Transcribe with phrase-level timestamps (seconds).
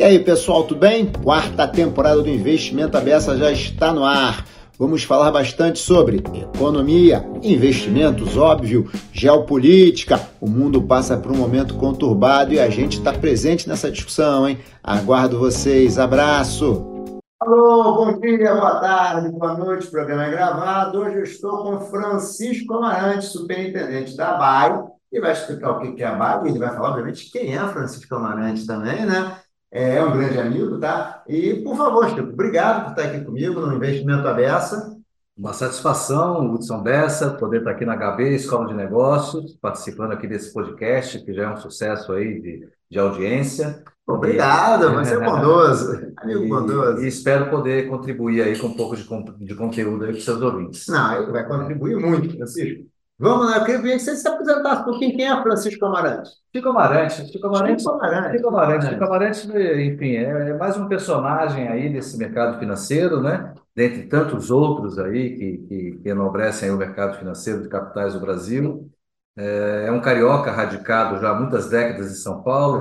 [0.00, 1.12] E aí, pessoal, tudo bem?
[1.22, 4.46] Quarta temporada do Investimento Abessa já está no ar.
[4.78, 6.24] Vamos falar bastante sobre
[6.54, 10.18] economia, investimentos, óbvio, geopolítica.
[10.40, 14.58] O mundo passa por um momento conturbado e a gente está presente nessa discussão, hein?
[14.82, 15.98] Aguardo vocês.
[15.98, 16.82] Abraço!
[17.38, 19.86] Alô, bom dia, boa tarde, boa noite.
[19.88, 20.98] Programa é gravado.
[20.98, 24.82] Hoje eu estou com Francisco Amarante, superintendente da BAE,
[25.12, 26.48] e vai explicar o que é a BAE.
[26.48, 29.36] Ele vai falar, obviamente, quem é Francisco Amarante também, né?
[29.72, 31.22] É, é um grande amigo, tá?
[31.28, 34.96] E, por favor, Chico, obrigado por estar aqui comigo no Investimento Abessa.
[35.36, 40.52] Uma satisfação, Hudson Bessa, poder estar aqui na HB, Escola de Negócios, participando aqui desse
[40.52, 43.82] podcast, que já é um sucesso aí de, de audiência.
[44.06, 47.02] Obrigado, você é bondoso, amigo bondoso.
[47.02, 49.06] E espero poder contribuir aí com um pouco de,
[49.46, 50.88] de conteúdo aí para os seus ouvintes.
[50.88, 52.84] Não, ele vai contribuir muito, Francisco.
[53.20, 55.14] Vamos lá, eu queria que você se apresentasse um pouquinho.
[55.14, 56.30] Quem é Francisco Amarante?
[56.56, 57.30] Chico Amarante.
[57.30, 57.82] Chico Amarante.
[57.82, 58.32] Chico Amarante.
[58.32, 58.86] Chico Amarante.
[58.86, 63.52] Chico Amarante, enfim, é, é mais um personagem aí desse mercado financeiro, né?
[63.76, 68.90] Dentre tantos outros aí que, que, que enobrecem o mercado financeiro de capitais do Brasil.
[69.36, 72.80] É, é um carioca radicado já há muitas décadas em São Paulo,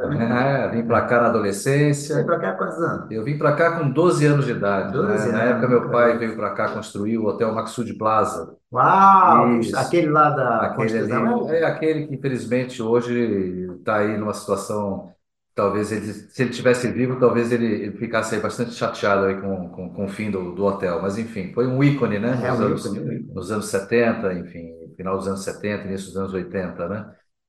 [0.00, 2.14] é, vim para cá na adolescência.
[2.14, 3.10] Veio para cá quantos anos?
[3.10, 4.92] Eu vim para cá com 12 anos de idade.
[4.92, 5.14] 12 né?
[5.14, 8.56] anos, na época, meu pai veio para cá construir o Hotel Maxud Plaza.
[8.72, 9.58] Uau!
[9.58, 9.76] Isso.
[9.76, 15.12] Aquele lá da aquele ali, É aquele que, infelizmente, hoje está aí numa situação.
[15.54, 19.68] Talvez ele, se ele tivesse vivo, talvez ele, ele ficasse aí bastante chateado aí com,
[19.70, 21.02] com, com o fim do, do hotel.
[21.02, 22.38] Mas, enfim, foi um ícone, né?
[22.44, 23.26] É, nos, um anos, ícone.
[23.34, 27.06] nos anos 70, enfim, final dos anos 70, início dos anos 80, né?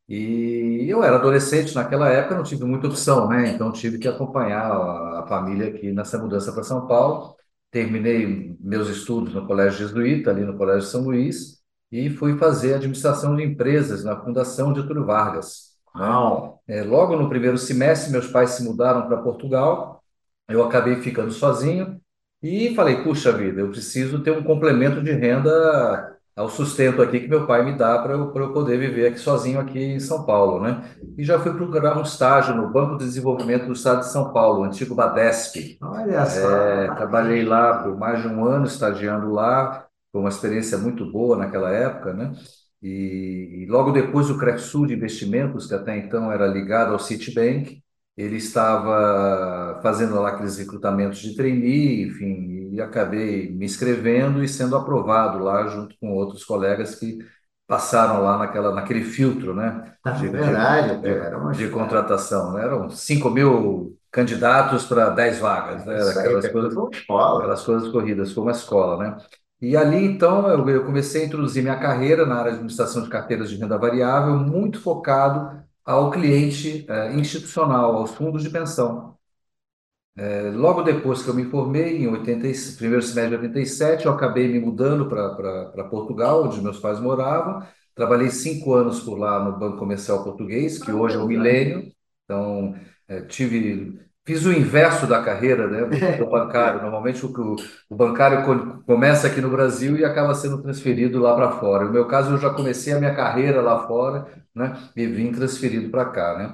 [0.10, 3.52] E eu era adolescente naquela época, não tive muita opção, né?
[3.52, 7.36] Então tive que acompanhar a, família aqui nessa mudança para São Paulo.
[7.70, 11.60] Terminei meus estudos no Colégio Jesuíta, ali no Colégio São Luís,
[11.92, 15.76] e fui fazer administração de empresas na Fundação Getúlio Vargas.
[15.94, 16.60] Não.
[16.68, 20.04] É, logo no primeiro semestre, meus pais se mudaram para Portugal,
[20.48, 22.02] eu acabei ficando sozinho
[22.42, 27.28] e falei: puxa vida, eu preciso ter um complemento de renda ao sustento aqui que
[27.28, 30.62] meu pai me dá para eu, eu poder viver aqui sozinho aqui em São Paulo,
[30.62, 30.82] né?
[31.18, 34.62] E já fui procurar um estágio no Banco de Desenvolvimento do Estado de São Paulo,
[34.62, 35.78] o antigo Badesp.
[35.82, 36.50] Olha só.
[36.50, 41.36] É, trabalhei lá por mais de um ano, estagiando lá, foi uma experiência muito boa
[41.36, 42.32] naquela época, né?
[42.82, 47.84] E, e logo depois o Crefsul de Investimentos, que até então era ligado ao Citibank,
[48.16, 54.76] ele estava fazendo lá aqueles recrutamentos de trainee, enfim, e acabei me inscrevendo e sendo
[54.76, 57.20] aprovado lá junto com outros colegas que
[57.68, 59.94] passaram lá naquela, naquele filtro, né?
[60.04, 62.54] Ah, de, verdade, de, de, de contratação.
[62.54, 62.64] Né?
[62.64, 65.86] Eram 5 mil candidatos para 10 vagas.
[65.86, 65.94] Né?
[65.94, 67.38] Aquelas, coisas, escola.
[67.38, 69.18] aquelas coisas corridas, foi uma escola, né?
[69.62, 73.10] E ali, então, eu, eu comecei a introduzir minha carreira na área de administração de
[73.10, 79.19] carteiras de renda variável, muito focado ao cliente eh, institucional, aos fundos de pensão.
[80.22, 82.46] É, logo depois que eu me formei, em 80,
[82.78, 87.66] primeiro semestre de 87, eu acabei me mudando para Portugal, onde meus pais moravam.
[87.96, 91.90] Trabalhei cinco anos por lá no Banco Comercial Português, que hoje é o Milênio.
[92.26, 92.76] Então,
[93.08, 93.98] é, tive
[94.30, 96.82] Fiz o inverso da carreira, né, do bancário.
[96.84, 97.56] Normalmente o,
[97.90, 98.44] o bancário
[98.86, 101.86] começa aqui no Brasil e acaba sendo transferido lá para fora.
[101.86, 105.90] No meu caso, eu já comecei a minha carreira lá fora, né, e vim transferido
[105.90, 106.54] para cá, né.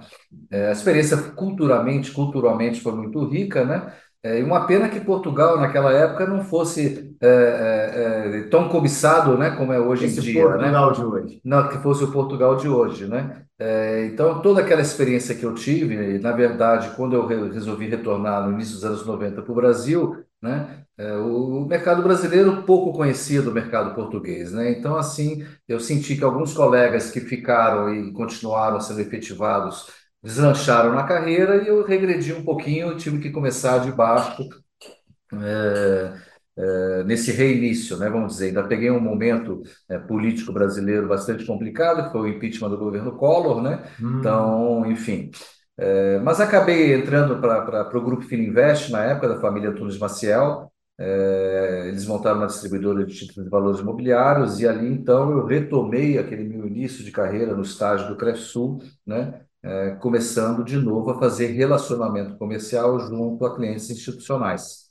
[0.49, 3.93] É, a experiência culturalmente, culturalmente foi muito rica, né.
[4.25, 9.37] É, e uma pena que Portugal naquela época não fosse é, é, é tão cobiçado,
[9.37, 10.71] né, como é hoje Esse em dia, né?
[10.71, 11.41] Portugal de hoje.
[11.45, 13.43] Não, que fosse o Portugal de hoje, né.
[13.59, 18.53] É, então, toda aquela experiência que eu tive, na verdade, quando eu resolvi retornar no
[18.53, 23.51] início dos anos 90 para o Brasil, né, é, o mercado brasileiro pouco conhecia do
[23.51, 24.51] mercado português.
[24.51, 24.71] Né?
[24.71, 29.87] Então, assim, eu senti que alguns colegas que ficaram e continuaram sendo efetivados
[30.25, 34.49] deslancharam na carreira e eu regredi um pouquinho, tive que começar de baixo.
[35.31, 36.13] É,
[36.57, 38.47] eh, nesse reinício, né, vamos dizer.
[38.47, 43.11] Ainda peguei um momento eh, político brasileiro bastante complicado, que foi o impeachment do governo
[43.17, 43.83] Collor, né?
[44.01, 44.19] Hum.
[44.19, 45.29] Então, enfim.
[45.77, 50.71] Eh, mas acabei entrando para o Grupo Fininvest, na época da família Antunes Maciel.
[51.87, 56.43] eles montaram uma distribuidora de títulos de valores imobiliários e ali, então, eu retomei aquele
[56.45, 59.44] meu início de carreira no estágio do Crefsul, né?
[59.99, 64.85] Começando de novo a fazer relacionamento comercial junto a clientes institucionais.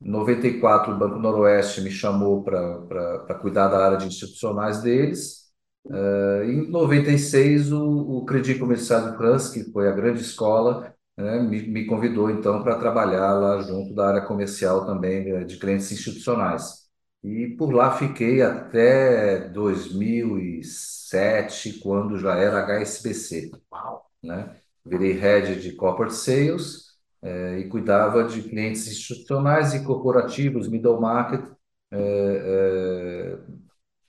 [0.00, 5.48] Em 94, o Banco Noroeste me chamou para cuidar da área de institucionais deles.
[5.84, 11.40] Uh, em 96, o, o Credit Comercial de France, que foi a grande escola, né,
[11.40, 15.90] me, me, convidou então para trabalhar lá junto da área comercial também né, de clientes
[15.90, 16.87] institucionais.
[17.22, 23.50] E por lá fiquei até 2007, quando já era HSBC.
[23.72, 24.06] Uau.
[24.22, 24.54] Né?
[24.88, 26.88] virei head de corporate sales
[27.22, 31.44] é, e cuidava de clientes institucionais e corporativos, middle market,
[31.90, 33.38] é, é,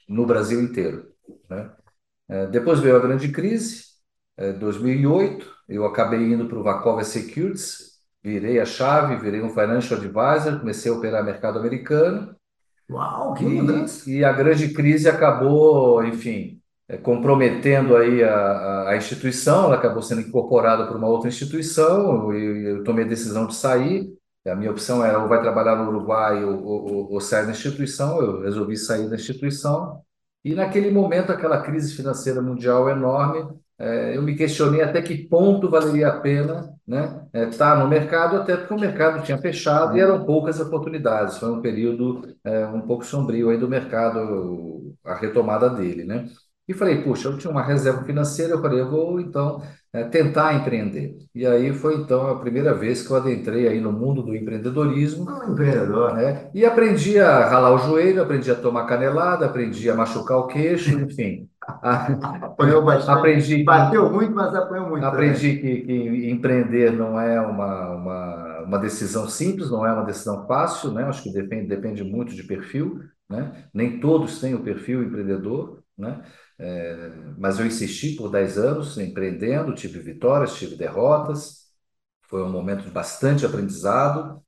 [0.07, 1.11] no Brasil inteiro.
[1.49, 1.71] Né?
[2.51, 3.85] depois veio a grande crise,
[4.59, 10.59] 2008, eu acabei indo para o Vacova Securities, virei a chave, virei um financial advisor,
[10.59, 12.35] comecei a operar mercado americano.
[12.89, 14.09] Uau, que mudança!
[14.09, 20.01] E, e a grande crise acabou, enfim, é, comprometendo aí a, a, instituição, ela acabou
[20.01, 24.11] sendo incorporada por uma outra instituição, e eu, eu tomei a decisão de sair,
[24.47, 28.19] a minha opção era ou vai trabalhar no Uruguai ou, ou, ou sair da instituição,
[28.19, 30.01] eu resolvi sair da instituição,
[30.43, 33.47] e naquele momento, aquela crise financeira mundial enorme,
[33.77, 38.37] é, eu me questionei até que ponto valeria a pena né, é, tá no mercado,
[38.37, 41.37] até porque o mercado tinha fechado e eram poucas oportunidades.
[41.37, 46.03] Foi um período é, um pouco sombrio aí do mercado, a retomada dele.
[46.03, 46.27] Né?
[46.67, 49.61] E falei, puxa, eu tinha uma reserva financeira, eu falei, eu vou então
[49.93, 51.15] é, tentar empreender.
[51.33, 55.29] E aí foi então a primeira vez que eu adentrei aí no mundo do empreendedorismo.
[55.29, 56.15] Um empreendedor.
[56.15, 56.49] Né?
[56.55, 60.89] E aprendi a ralar o joelho, aprendi a tomar canelada, aprendi a machucar o queixo,
[60.99, 61.47] enfim.
[62.41, 63.17] apanhou bastante.
[63.17, 65.05] Aprendi Bateu muito, mas apanhou muito.
[65.05, 70.45] Aprendi que, que, empreender não é uma, uma, uma decisão simples, não é uma decisão
[70.47, 71.03] fácil, né?
[71.03, 72.99] Acho que depende, depende muito de perfil,
[73.29, 73.67] né?
[73.73, 76.23] Nem todos têm o perfil empreendedor, né?
[76.57, 81.69] É, mas eu insisti por 10 anos empreendendo, tive vitórias, tive derrotas,
[82.23, 84.41] foi um momento de bastante aprendizado,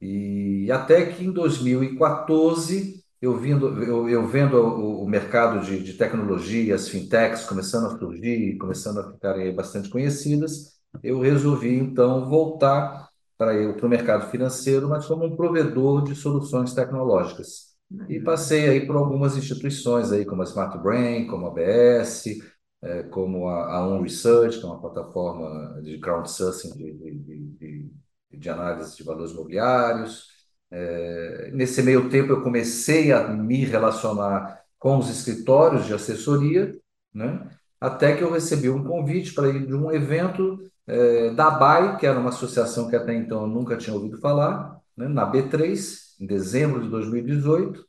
[0.00, 5.94] e até que em 2014, eu, vindo, eu, eu vendo o, o mercado de, de
[5.94, 13.08] tecnologia, as fintechs começando a surgir, começando a ficarem bastante conhecidas, eu resolvi então voltar
[13.36, 13.52] para
[13.86, 17.68] o mercado financeiro, mas como um provedor de soluções tecnológicas.
[18.08, 22.38] E passei aí por algumas instituições aí, como a Smart Brain, como a ABS,
[22.82, 27.90] é, como a, a On Research, que é uma plataforma de crowdsourcing de, de, de,
[28.32, 30.37] de análise de valores imobiliários.
[30.70, 36.76] É, nesse meio tempo, eu comecei a me relacionar com os escritórios de assessoria,
[37.12, 37.48] né?
[37.80, 42.06] até que eu recebi um convite para ir de um evento é, da BAI, que
[42.06, 45.08] era uma associação que até então eu nunca tinha ouvido falar, né?
[45.08, 47.86] na B3, em dezembro de 2018.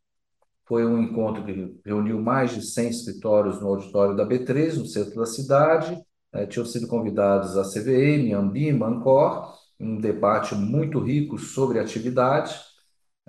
[0.66, 5.16] Foi um encontro que reuniu mais de 100 escritórios no auditório da B3, no centro
[5.16, 6.00] da cidade.
[6.32, 12.69] É, tinham sido convidados a CVM, Ambima, Ancor, um debate muito rico sobre atividade.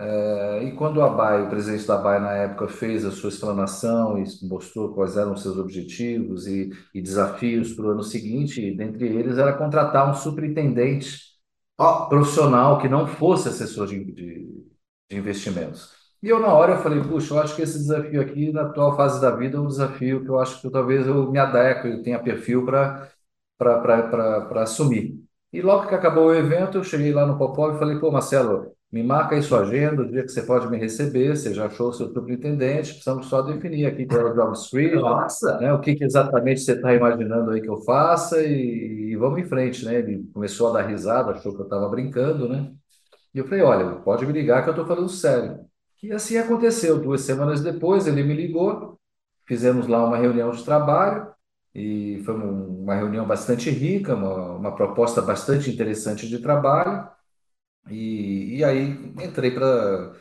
[0.02, 4.16] É, e quando a BAE, o presidente da BAE na época, fez a sua explanação
[4.16, 9.06] e mostrou quais eram os seus objetivos e, e desafios para o ano seguinte, dentre
[9.06, 11.18] eles era contratar um superintendente
[12.08, 14.64] profissional que não fosse assessor de, de,
[15.10, 15.90] de investimentos.
[16.22, 18.96] E eu, na hora, eu falei, puxa, eu acho que esse desafio aqui, na atual
[18.96, 22.02] fase da vida, é um desafio que eu acho que talvez eu me adeque, eu
[22.02, 23.10] tenha perfil para
[24.62, 25.18] assumir.
[25.52, 28.72] E logo que acabou o evento, eu cheguei lá no Popó e falei, pô, Marcelo,
[28.92, 31.90] me marca aí sua agenda, o dia que você pode me receber, você já achou
[31.90, 35.58] o seu superintendente, precisamos só definir aqui qual é o job Nossa.
[35.58, 39.38] Né, o que, que exatamente você está imaginando aí que eu faça e, e, vamos
[39.38, 39.96] em frente, né?
[39.96, 42.72] Ele começou a dar risada, achou que eu estava brincando, né?
[43.32, 45.60] E eu falei, olha, pode me ligar que eu estou falando sério.
[46.02, 46.98] E assim aconteceu.
[47.00, 48.98] Duas semanas depois, ele me ligou,
[49.46, 51.28] fizemos lá uma reunião de trabalho,
[51.74, 57.08] e foi uma reunião bastante rica, uma, uma proposta bastante interessante de trabalho.
[57.88, 60.12] E, e aí entrei para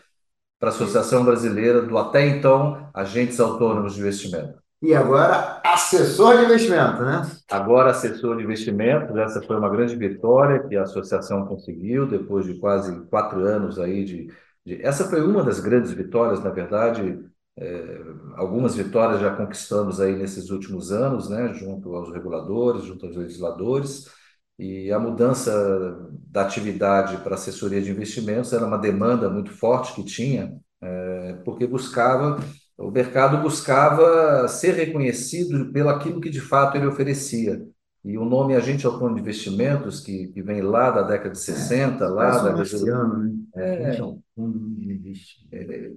[0.61, 4.59] a Associação Brasileira do até então Agentes Autônomos de Investimento.
[4.81, 7.21] E agora, assessor de investimento, né?
[7.51, 9.15] Agora, assessor de investimentos.
[9.17, 14.05] Essa foi uma grande vitória que a associação conseguiu depois de quase quatro anos aí
[14.05, 14.33] de.
[14.65, 14.81] de...
[14.81, 17.19] Essa foi uma das grandes vitórias, na verdade.
[17.57, 18.01] É,
[18.35, 21.53] algumas vitórias já conquistamos aí nesses últimos anos, né?
[21.53, 24.07] Junto aos reguladores, junto aos legisladores.
[24.59, 30.03] E a mudança da atividade para assessoria de investimentos era uma demanda muito forte que
[30.03, 32.37] tinha, é, porque buscava
[32.79, 37.61] o mercado buscava ser reconhecido pelo aquilo que de fato ele oferecia.
[38.05, 42.05] E o nome agente autônomo de investimentos, que, que vem lá da década de 60,
[42.05, 42.49] é, lá da
[42.93, 43.35] ano, né?
[43.57, 43.97] É,
[45.51, 45.91] é,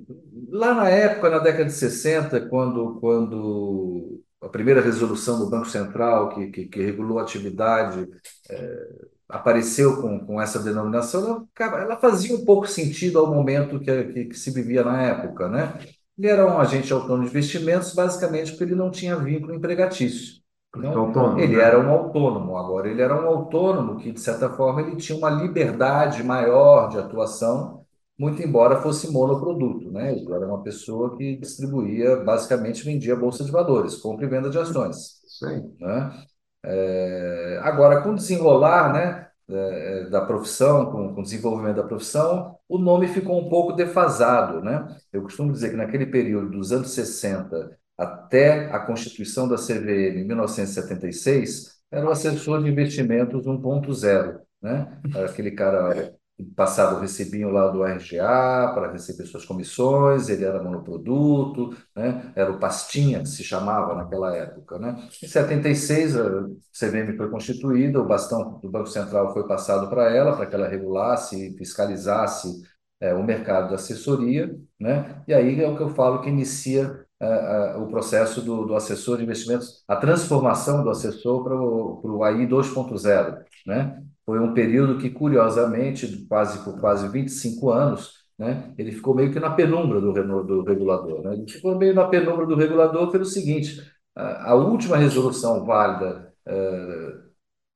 [0.48, 6.30] lá na época, na década de 60, quando, quando a primeira resolução do Banco Central,
[6.30, 8.08] que, que, que regulou a atividade,
[8.50, 8.88] é,
[9.28, 14.24] apareceu com, com essa denominação, ela, ela, fazia um pouco sentido ao momento que, que,
[14.26, 15.78] que se vivia na época, né?
[16.18, 20.42] Ele era um agente autônomo de investimentos, basicamente porque ele não tinha vínculo empregatício.
[20.76, 21.62] Então, autônomo, ele né?
[21.62, 22.56] era um autônomo.
[22.56, 26.98] Agora, ele era um autônomo que, de certa forma, ele tinha uma liberdade maior de
[26.98, 27.81] atuação,
[28.18, 29.90] muito embora fosse monoproduto.
[29.90, 30.12] Né?
[30.12, 34.58] Ele era uma pessoa que distribuía, basicamente vendia bolsa de valores, compra e venda de
[34.58, 35.20] ações.
[35.26, 35.74] Sim.
[35.80, 36.24] Né?
[36.64, 42.56] É, agora, com o desenrolar né, é, da profissão, com, com o desenvolvimento da profissão,
[42.68, 44.60] o nome ficou um pouco defasado.
[44.60, 44.86] Né?
[45.12, 50.26] Eu costumo dizer que naquele período dos anos 60 até a constituição da CVM em
[50.26, 54.40] 1976, era o assessor de investimentos 1.0.
[54.60, 55.00] Né?
[55.28, 56.14] Aquele cara
[56.56, 62.32] passado recebiam lá do RGA para receber suas comissões, ele era monoproduto, né?
[62.34, 64.78] era o Pastinha, que se chamava naquela época.
[64.78, 65.08] Né?
[65.22, 70.36] Em 76, a CVM foi constituída, o bastão do Banco Central foi passado para ela,
[70.36, 72.62] para que ela regulasse e fiscalizasse
[73.00, 75.22] é, o mercado da assessoria, né?
[75.26, 78.74] e aí é o que eu falo que inicia é, é, o processo do, do,
[78.74, 84.02] assessor de investimentos, a transformação do assessor para o AI 2.0, né?
[84.24, 89.40] Foi um período que, curiosamente, quase por quase 25 anos, né, ele ficou meio que
[89.40, 91.22] na penumbra do, do regulador.
[91.22, 91.34] Né?
[91.34, 93.80] Ele ficou meio na penumbra do regulador pelo seguinte:
[94.14, 97.32] a, a última resolução válida uh,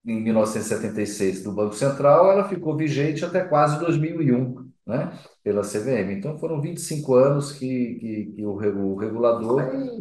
[0.07, 6.13] em 1976 do Banco Central, ela ficou vigente até quase 2001 né, pela CVM.
[6.13, 9.99] Então foram 25 anos que, que, que o, o, regulador né,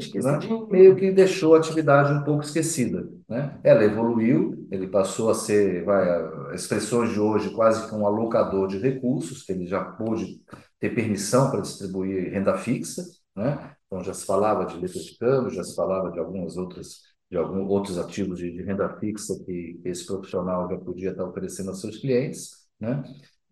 [0.69, 3.09] meio que deixou a atividade um pouco esquecida.
[3.27, 3.59] Né?
[3.63, 8.77] Ela evoluiu, ele passou a ser, vai, expressões de hoje, quase que um alocador de
[8.77, 10.39] recursos, que ele já pôde
[10.79, 13.03] ter permissão para distribuir renda fixa.
[13.35, 13.71] Né?
[13.87, 17.37] Então já se falava de letra de câmbio, já se falava de algumas outras de
[17.37, 21.81] alguns outros ativos de, de renda fixa que esse profissional já podia estar oferecendo aos
[21.81, 23.03] seus clientes, né?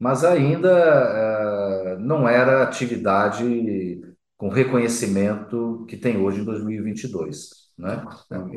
[0.03, 4.01] Mas ainda uh, não era atividade
[4.35, 7.63] com reconhecimento que tem hoje em 2022.
[7.77, 8.05] Né?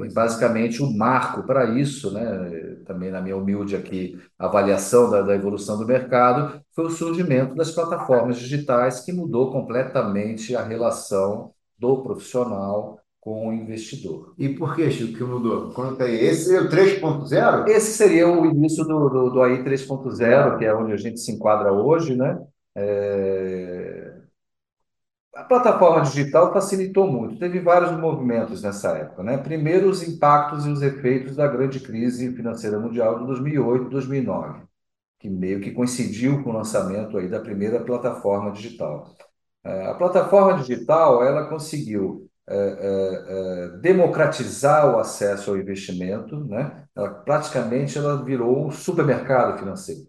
[0.05, 5.37] E basicamente, o marco para isso, né, também na minha humilde aqui avaliação da, da
[5.37, 12.03] evolução do mercado, foi o surgimento das plataformas digitais que mudou completamente a relação do
[12.03, 14.35] profissional com o investidor.
[14.39, 15.73] E por que, Chico, que mudou?
[15.73, 16.15] Conta aí.
[16.15, 17.67] Esse é o 3.0?
[17.67, 21.33] Esse seria o início do, do, do AI 3.0, que é onde a gente se
[21.33, 22.39] enquadra hoje, né?
[22.77, 24.15] É...
[25.35, 27.37] A plataforma digital facilitou muito.
[27.41, 29.37] Teve vários movimentos nessa época, né?
[29.39, 34.63] Primeiro, os impactos e os efeitos da grande crise financeira mundial de 2008 2009,
[35.19, 39.17] que meio que coincidiu com o lançamento aí da primeira plataforma digital.
[39.65, 46.85] É, a plataforma digital, ela conseguiu é, é, é, democratizar o acesso ao investimento, né?
[46.95, 50.03] Ela, praticamente ela virou um supermercado financeiro,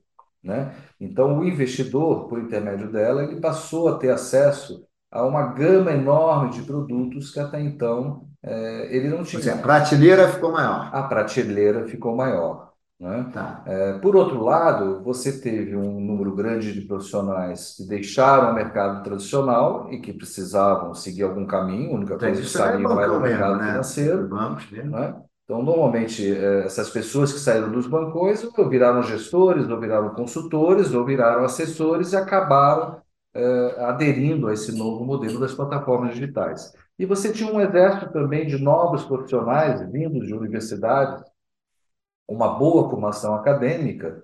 [0.43, 0.73] né?
[0.99, 6.51] Então o investidor, por intermédio dela, ele passou a ter acesso a uma gama enorme
[6.51, 9.41] de produtos que até então é, ele não tinha.
[9.41, 10.89] Seja, a prateleira ficou maior.
[10.93, 12.66] A prateleira ficou maior.
[12.99, 13.29] Né?
[13.31, 13.63] Tá.
[13.67, 19.03] É, por outro lado, você teve um número grande de profissionais que deixaram o mercado
[19.03, 23.57] tradicional e que precisavam seguir algum caminho, a única coisa que saíam era o mercado
[23.57, 23.71] né?
[23.71, 24.27] financeiro.
[24.27, 25.15] Bancos Né?
[25.43, 30.93] Então, normalmente, é, essas pessoas que saíram dos bancos ou viraram gestores, ou viraram consultores,
[30.93, 32.99] ou viraram assessores e acabaram
[33.33, 36.73] é, aderindo a esse novo modelo das plataformas digitais.
[36.97, 41.23] E você tinha um exército também de novos profissionais vindos de universidades
[42.27, 44.23] uma boa formação acadêmica,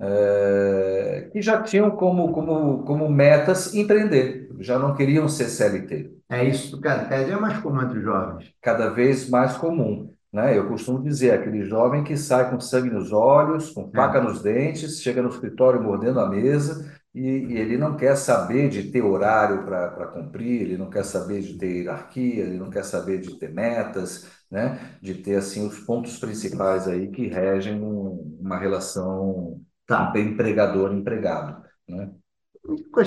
[0.00, 6.10] é, que já tinham como, como, como metas empreender, já não queriam ser CLT.
[6.28, 8.52] É isso, cada vez é mais comum entre os jovens.
[8.62, 10.12] Cada vez mais comum.
[10.32, 10.56] Né?
[10.56, 14.22] Eu costumo dizer, aquele jovem que sai com sangue nos olhos, com faca é.
[14.22, 18.90] nos dentes, chega no escritório mordendo a mesa e, e ele não quer saber de
[18.90, 23.20] ter horário para cumprir, ele não quer saber de ter hierarquia, ele não quer saber
[23.20, 24.96] de ter metas, né?
[25.02, 30.12] de ter assim os pontos principais aí que regem um, uma relação tá.
[30.16, 31.62] empregador-empregado.
[31.88, 32.10] Né?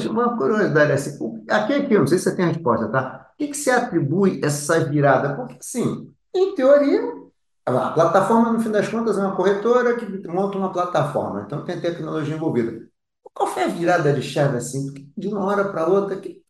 [0.10, 3.30] Uma curiosidade assim, aqui, aqui, não sei se você tem a resposta, tá?
[3.34, 5.36] O que, que se atribui essa virada?
[5.36, 7.02] Porque, sim, em teoria,
[7.66, 11.80] a plataforma, no fim das contas, é uma corretora que monta uma plataforma, então tem
[11.80, 12.86] tecnologia envolvida.
[13.34, 14.94] Qual foi a virada de chave assim?
[15.18, 16.42] De uma hora para outra, que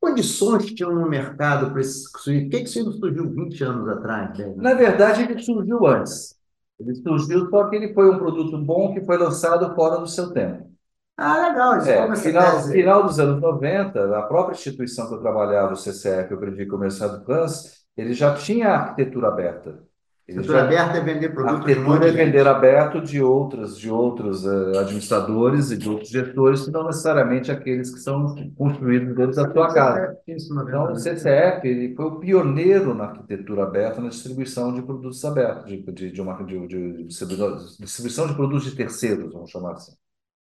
[0.00, 2.42] condições tinham no mercado para esse surgir?
[2.42, 4.38] Por que isso surgiu 20 anos atrás?
[4.38, 4.54] Né?
[4.56, 6.36] Na verdade, ele surgiu antes.
[6.78, 10.32] Ele surgiu, só que ele foi um produto bom que foi lançado fora do seu
[10.32, 10.70] tempo.
[11.16, 11.78] Ah, legal.
[11.78, 16.34] Isso é, final, final dos anos 90, a própria instituição que eu trabalhava, o CCF,
[16.34, 19.84] o Crédito Comercial do CANS, ele já tinha arquitetura aberta.
[20.26, 25.70] Setor aberto é vender produto Arquitetura é vender aberto de outros, de outros uh, administradores
[25.70, 30.16] e de outros gestores, que não necessariamente aqueles que são construídos dentro da sua casa.
[30.26, 35.82] Então, o CCF foi o pioneiro na arquitetura aberta, na distribuição de produtos abertos, de,
[35.92, 39.92] de, de uma de, de, distribuição de produtos de terceiros, vamos chamar assim.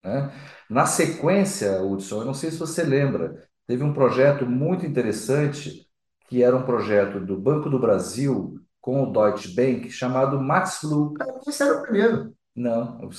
[0.04, 0.32] Né?
[0.70, 3.36] Na sequência, Hudson, eu não sei se você lembra,
[3.66, 5.88] teve um projeto muito interessante,
[6.30, 11.14] que era um projeto do Banco do Brasil, com o Deutsche Bank chamado Max Blue.
[11.48, 12.34] Esse era o primeiro.
[12.56, 13.10] Não.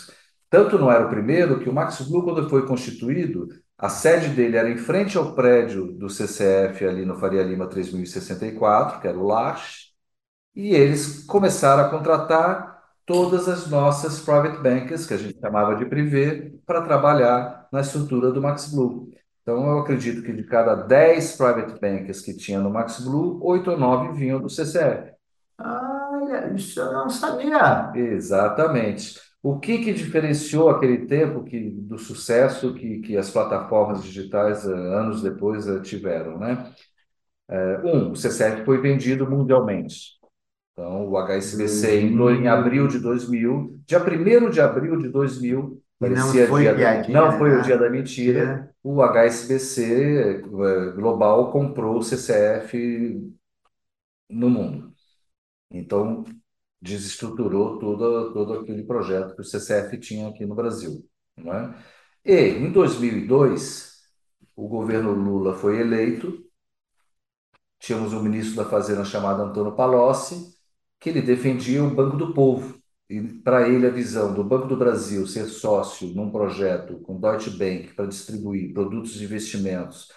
[0.51, 4.57] Tanto não era o primeiro que o Max Blue, quando foi constituído, a sede dele
[4.57, 9.25] era em frente ao prédio do CCF, ali no Faria Lima 3064, que era o
[9.27, 9.93] LARCH,
[10.55, 15.87] e eles começaram a contratar todas as nossas private bankers, que a gente chamava de
[15.87, 19.11] privé, para trabalhar na estrutura do Max Blue.
[19.43, 23.73] Então, eu acredito que de cada 10 private bankers que tinha no Max Blue, 8
[23.73, 25.12] ou 9 vinham do CCF.
[26.55, 27.93] Isso eu não sabia.
[27.95, 29.21] Exatamente.
[29.43, 34.73] O que, que diferenciou aquele tempo que, do sucesso que, que as plataformas digitais, eh,
[34.73, 36.39] anos depois, eh, tiveram?
[36.39, 36.73] Né?
[37.49, 40.13] É, um, o CCF foi vendido mundialmente.
[40.73, 43.79] Então, o HSBC entrou em abril de 2000.
[43.85, 47.57] Dia 1 de abril de 2000, parecia não foi dia, piadinha, não foi né?
[47.59, 53.33] o dia da mentira, o HSBC eh, Global comprou o CCF
[54.31, 54.93] no mundo.
[55.71, 56.25] Então,
[56.83, 61.09] desestruturou todo, todo aquele projeto que o CCF tinha aqui no Brasil.
[61.37, 61.75] Não é?
[62.25, 64.01] E, em 2002,
[64.57, 66.45] o governo Lula foi eleito,
[67.79, 70.55] tínhamos um ministro da Fazenda chamado Antônio Palocci,
[71.01, 72.81] que ele defendia o Banco do Povo.
[73.09, 77.51] E para ele a visão do Banco do Brasil ser sócio num projeto com Deutsche
[77.51, 80.09] Bank para distribuir produtos de investimentos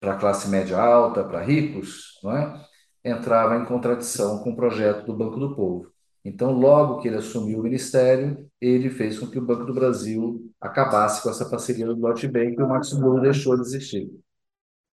[0.00, 2.67] para classe média alta, para ricos, não é?
[3.04, 5.90] Entrava em contradição com o projeto do Banco do Povo.
[6.24, 10.50] Então, logo que ele assumiu o ministério, ele fez com que o Banco do Brasil
[10.60, 14.10] acabasse com essa parceria do Deutsche Bank e o Max Muro deixou de existir.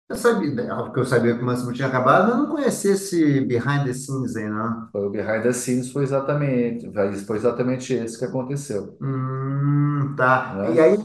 [0.09, 3.85] Eu sabia, porque eu sabia que o Máximo tinha acabado, eu não conhecia esse behind
[3.85, 4.89] the scenes aí, não.
[4.91, 6.91] Foi o behind the scenes foi exatamente,
[7.25, 8.97] foi exatamente esse que aconteceu.
[9.01, 10.53] Hum, tá.
[10.55, 10.73] Né?
[10.73, 10.97] E aí,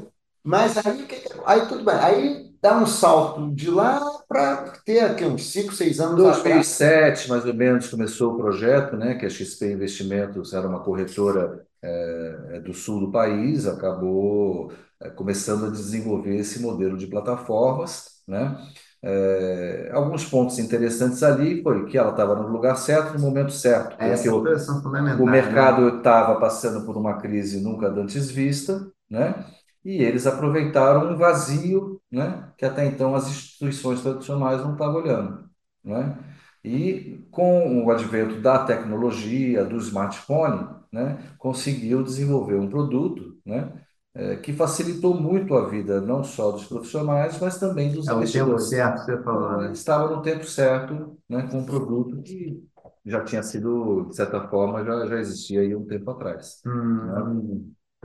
[0.43, 1.07] mas aí,
[1.45, 1.95] aí tudo bem.
[1.95, 6.43] Aí dá um salto de lá para ter aqui uns 5, 6 Em anos atrás.
[6.43, 11.65] 2007, mais ou menos, começou o projeto, né, que a XP Investimentos era uma corretora
[11.81, 18.57] eh, do sul do país, acabou eh, começando a desenvolver esse modelo de plataformas, né?
[19.03, 23.97] Eh, alguns pontos interessantes ali foi que ela estava no lugar certo, no momento certo,
[23.97, 25.31] porque o, coisas são fundamentais, o né?
[25.31, 29.45] mercado estava passando por uma crise nunca antes vista, né?
[29.89, 32.53] E eles aproveitaram um vazio, né?
[32.59, 35.49] Que até então as instituições tradicionais não estavam olhando,
[35.85, 36.19] né?
[36.65, 41.19] E com o advento da tecnologia, do smartphone, né?
[41.39, 43.73] Conseguiu desenvolver um produto, né?
[44.15, 48.31] eh, que facilitou muito a vida não só dos profissionais, mas também dos É o
[48.31, 48.59] tempo investidores.
[48.59, 49.73] certo você falou, né?
[49.73, 51.49] Estava no tempo certo, né?
[51.51, 52.63] Com um produto que
[53.05, 56.65] já tinha sido, de certa forma, já, já existia aí um tempo atrás.
[57.03, 57.23] né?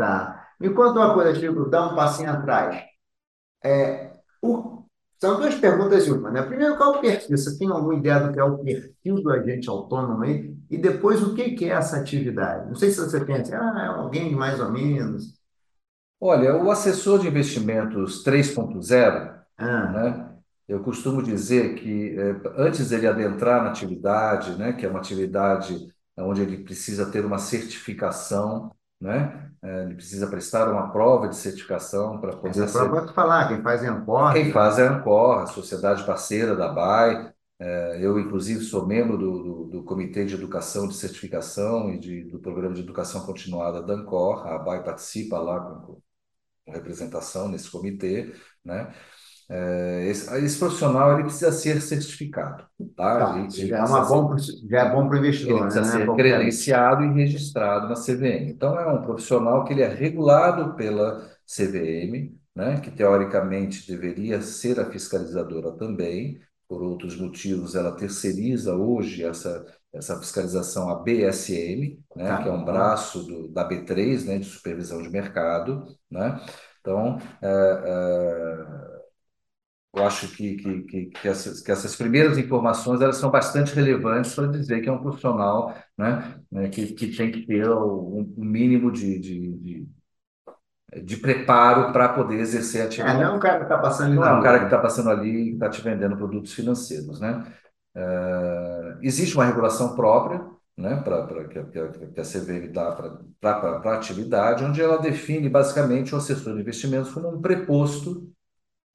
[0.02, 0.48] Tá.
[0.60, 2.84] Me conta uma coisa, Chico, dá um passinho atrás.
[3.64, 4.86] É, o-
[5.20, 6.44] são duas perguntas em uma, né?
[6.44, 7.38] Primeiro, qual é o perfil?
[7.38, 10.56] Você tem alguma ideia do que é o perfil do agente autônomo aí?
[10.70, 12.68] E depois, o que que é essa atividade?
[12.70, 15.40] Não sei se você pensa, ah, é alguém mais ou menos.
[16.20, 20.32] Olha, o assessor de investimentos 3.0, Ah, né?
[20.68, 25.76] Eu costumo dizer que eh, antes ele adentrar na atividade, né, que é uma atividade
[26.18, 29.52] onde ele precisa ter uma certificação, né?
[29.64, 33.14] Eh, Ele precisa prestar uma prova de certificação para essa poder é ser para pode
[33.14, 34.34] falar, quem faz Ancor.
[34.34, 37.34] quem faz é a Ancor, a sociedade parceira da BAE.
[37.60, 42.24] Eh, Eu, inclusive, sou membro do, do, do Comitê de Educação de Certificação e de,
[42.26, 44.48] do Programa de Educação Continuada da Ancor.
[44.48, 46.02] A BAE participa lá com,
[46.66, 48.34] com representação nesse comitê,
[48.66, 48.94] né?
[49.54, 53.18] Eh, Esse, esse profissional ele precisa ser certificado, tá?
[53.18, 54.36] Tá, Ele, ele já é uma ser bom,
[54.70, 55.72] já é bom para o ele investidor, né?
[55.72, 56.16] precisa Não é ser um.
[56.16, 58.50] credenciado e registrado na CVM.
[58.52, 64.80] Então, é um profissional que ele é regulado pela CVM, né, que teoricamente deveria ser
[64.80, 66.40] a fiscalizadora também.
[66.68, 72.52] Por outros motivos, ela terceiriza hoje essa, essa fiscalização à BSM, né, Tá que é
[72.52, 75.86] um braço do, da B3, né, de supervisão de mercado.
[76.10, 76.40] Né?
[76.80, 78.91] Então, é, é,
[79.96, 84.34] eu acho que, que, que, que, essas, que essas primeiras informações elas são bastante relevantes
[84.36, 88.46] para dizer que é um profissional né, né, que, que tem que ter o, um
[88.46, 89.88] mínimo de, de, de,
[91.04, 93.18] de preparo para poder exercer a É, atividade.
[93.18, 94.68] não é um cara que está passando ali Não é um cara que rua.
[94.68, 97.46] está passando ali e está te vendendo produtos financeiros, né?
[97.96, 100.46] Eh, existe uma regulação própria,
[100.78, 102.92] né, para que, a- que, a- que a CVM dá
[103.42, 108.32] para a atividade, onde ela define basicamente o assessor de investimentos como um preposto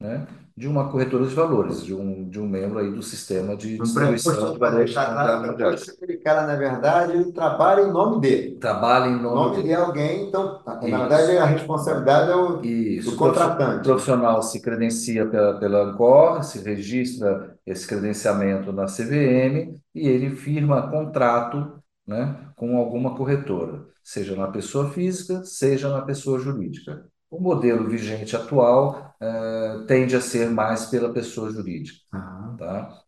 [0.00, 3.76] né, de uma corretora de valores, de um, de um membro aí do sistema de
[3.76, 4.96] distribuição de valores.
[4.96, 8.56] Aquele cara, na verdade, ele trabalha em nome dele.
[8.56, 9.68] Trabalha em nome, nome dele.
[9.68, 13.10] de alguém, então, na verdade, a responsabilidade é o Isso.
[13.10, 13.80] do contratante.
[13.80, 20.30] O profissional se credencia pela, pela Ancor, se registra esse credenciamento na CVM e ele
[20.30, 27.04] firma contrato né, com alguma corretora, seja na pessoa física, seja na pessoa jurídica.
[27.30, 31.98] O modelo vigente atual uh, tende a ser mais pela pessoa jurídica.
[32.12, 32.56] Uhum.
[32.56, 33.00] Tá?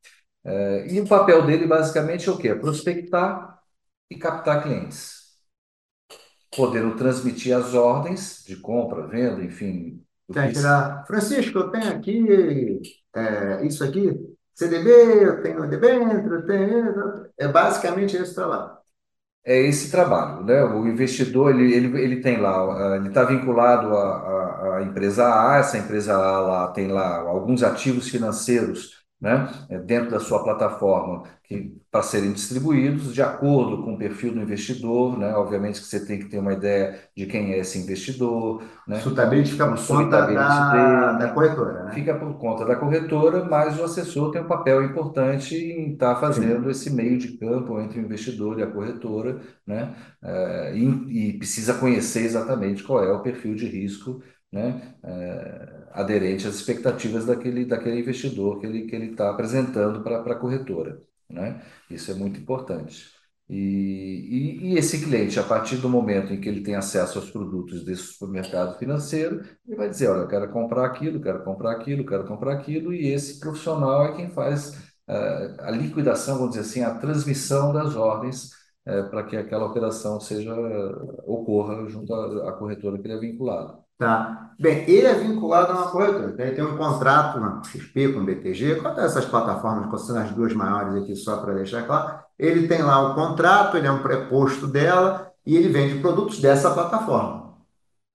[0.44, 2.54] Uh, e o papel dele, basicamente, é o quê?
[2.54, 3.58] Prospectar
[4.10, 5.18] e captar clientes.
[6.54, 10.02] Podendo transmitir as ordens de compra, venda, enfim.
[10.32, 10.58] Tem que.
[11.06, 12.80] Francisco, eu tenho aqui
[13.14, 14.14] é, isso aqui,
[14.54, 17.30] CDB, eu tenho debênture, eu tenho.
[17.38, 18.77] É basicamente esse trabalho
[19.48, 20.62] é esse trabalho, né?
[20.64, 25.78] O investidor ele, ele, ele tem lá, ele está vinculado à, à, empresa A, essa
[25.78, 29.48] empresa A lá tem lá alguns ativos financeiros, né?
[29.85, 31.24] Dentro da sua plataforma
[31.90, 35.35] para serem distribuídos de acordo com o perfil do investidor, né?
[35.35, 39.00] Obviamente que você tem que ter uma ideia de quem é esse investidor, né?
[39.00, 41.92] Suitability fica por conta da, da corretora, né?
[41.92, 46.20] Fica por conta da corretora, mas o assessor tem um papel importante em estar tá
[46.20, 46.70] fazendo Sim.
[46.70, 49.94] esse meio de campo entre o investidor e a corretora, né?
[50.22, 54.94] É, e, e, precisa conhecer exatamente qual é o perfil de risco, né?
[55.02, 60.38] É, aderente às expectativas daquele, daquele investidor que ele que ele está apresentando para a
[60.38, 61.00] corretora.
[61.28, 61.62] Né?
[61.90, 63.18] Isso é muito importante.
[63.48, 67.30] E, e, e, esse cliente, a partir do momento em que ele tem acesso aos
[67.30, 72.04] produtos desse supermercado financeiro, ele vai dizer: Olha, eu quero comprar aquilo, quero comprar aquilo,
[72.04, 74.70] quero comprar aquilo, e esse profissional é quem faz
[75.08, 78.50] uh, a liquidação, vamos dizer assim, a transmissão das ordens
[78.87, 80.54] uh, para que aquela operação seja
[81.26, 83.88] ocorra junto à, à corretora que ele é vinculado.
[83.98, 84.52] Tá.
[84.61, 88.20] Bem, ele é vinculado a uma corretora, então ele tem um contrato na XP com
[88.20, 92.66] o BTG, quanto essas plataformas, considerando as duas maiores aqui, só para deixar claro, ele
[92.66, 97.54] tem lá o contrato, ele é um preposto dela e ele vende produtos dessa plataforma.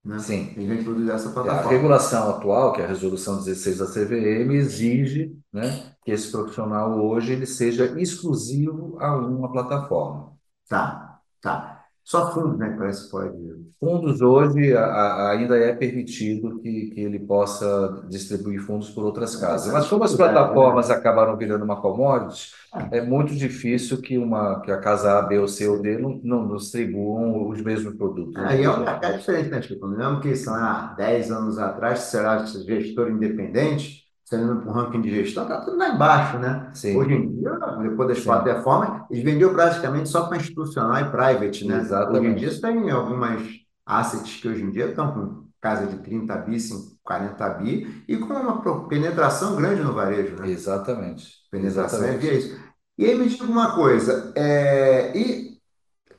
[0.03, 0.19] Né?
[0.19, 0.53] Sim.
[0.57, 1.69] Ele vende produtos dessa plataforma.
[1.69, 6.99] A regulação atual, que é a resolução 16 da CVM, exige né, que esse profissional
[6.99, 10.33] hoje ele seja exclusivo a uma plataforma.
[10.67, 11.72] Tá, tá.
[12.03, 12.75] Só fundos, né?
[12.77, 13.31] Parece que pode.
[13.79, 19.37] Fundos hoje a, a, ainda é permitido que, que ele possa distribuir fundos por outras
[19.37, 19.71] casas.
[19.71, 20.95] Mas como as plataformas né?
[20.95, 22.51] acabaram virando uma commodity,
[22.91, 26.19] é muito difícil que, uma, que a casa A, B ou C ou D não,
[26.23, 28.35] não distribuam os mesmos produtos.
[28.43, 29.87] Aí é um mercado diferente, né, Chico?
[29.87, 34.02] Não que, sei lá, 10 anos atrás, será gestor independente,
[34.33, 36.71] saindo para o ranking de gestão, está tudo lá embaixo, né?
[36.73, 36.97] Sim.
[36.97, 41.77] Hoje em dia, depois das plataformas, eles vendiam praticamente só para institucional e private, né?
[41.77, 42.19] Exatamente.
[42.19, 43.41] Hoje em dia, tem algumas
[43.85, 46.57] assets que hoje em dia estão com casa de 30 bi,
[47.03, 50.49] 40 bi, e com uma penetração grande no varejo, né?
[50.49, 51.27] Exatamente.
[51.51, 52.29] Penetração é Exatamente.
[52.29, 52.59] é isso.
[52.97, 55.17] E aí me diga uma coisa, é...
[55.17, 55.57] e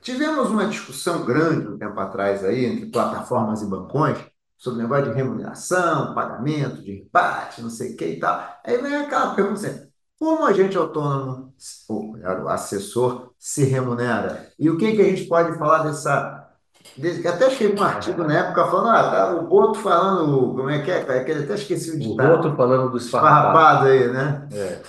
[0.01, 4.17] tivemos uma discussão grande um tempo atrás aí entre plataformas e bancões,
[4.65, 8.43] sobre o negócio de remuneração, pagamento, de empate, não sei o que e tal.
[8.65, 9.87] Aí vem aquela pergunta assim,
[10.19, 11.53] como agente autônomo,
[11.87, 14.49] o assessor, se remunera?
[14.57, 16.41] E o que, que a gente pode falar dessa...
[16.97, 20.81] Desse, até escrevi um artigo na época falando, ah, tá o Boto falando, como é
[20.81, 20.99] que é?
[20.99, 22.33] é até esqueci o ditado.
[22.33, 24.47] O Boto falando do esfarrapado aí, né?
[24.51, 24.81] É.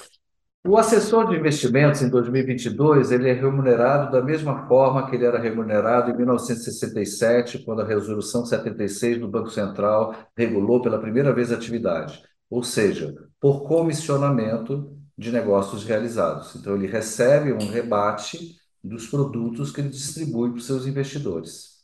[0.67, 5.39] O assessor de investimentos em 2022 ele é remunerado da mesma forma que ele era
[5.39, 11.55] remunerado em 1967, quando a resolução 76 do Banco Central regulou pela primeira vez a
[11.55, 16.57] atividade, ou seja, por comissionamento de negócios realizados.
[16.57, 21.83] Então ele recebe um rebate dos produtos que ele distribui para os seus investidores,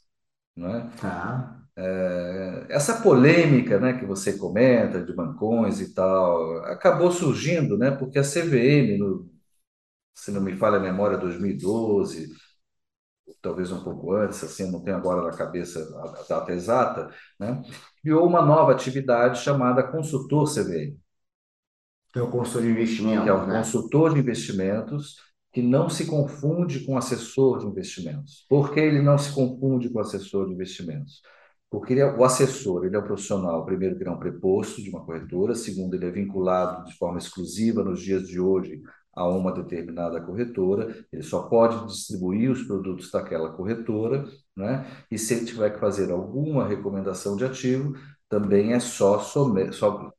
[0.57, 0.91] não é?
[1.03, 1.62] Ah.
[1.75, 8.19] É, essa polêmica né, que você comenta de bancões e tal, acabou surgindo né, porque
[8.19, 9.31] a CVM, no,
[10.15, 12.31] se não me falha a memória, 2012,
[13.41, 17.63] talvez um pouco antes, assim, não tenho agora na cabeça a data exata, né,
[18.03, 20.97] criou uma nova atividade chamada consultor CVM.
[22.13, 23.25] Que é o consultor de investimentos.
[23.25, 23.59] Que é um né?
[23.59, 25.17] consultor de investimentos
[25.51, 28.45] que não se confunde com assessor de investimentos.
[28.49, 31.23] Por que ele não se confunde com assessor de investimentos?
[31.73, 34.91] Porque é o assessor, ele é o profissional, primeiro, que ele é um preposto de
[34.91, 38.83] uma corretora, segundo, ele é vinculado de forma exclusiva nos dias de hoje
[39.15, 44.87] a uma determinada corretora, ele só pode distribuir os produtos daquela corretora, né?
[45.11, 47.95] e se ele tiver que fazer alguma recomendação de ativo,
[48.29, 49.71] também é só sobre,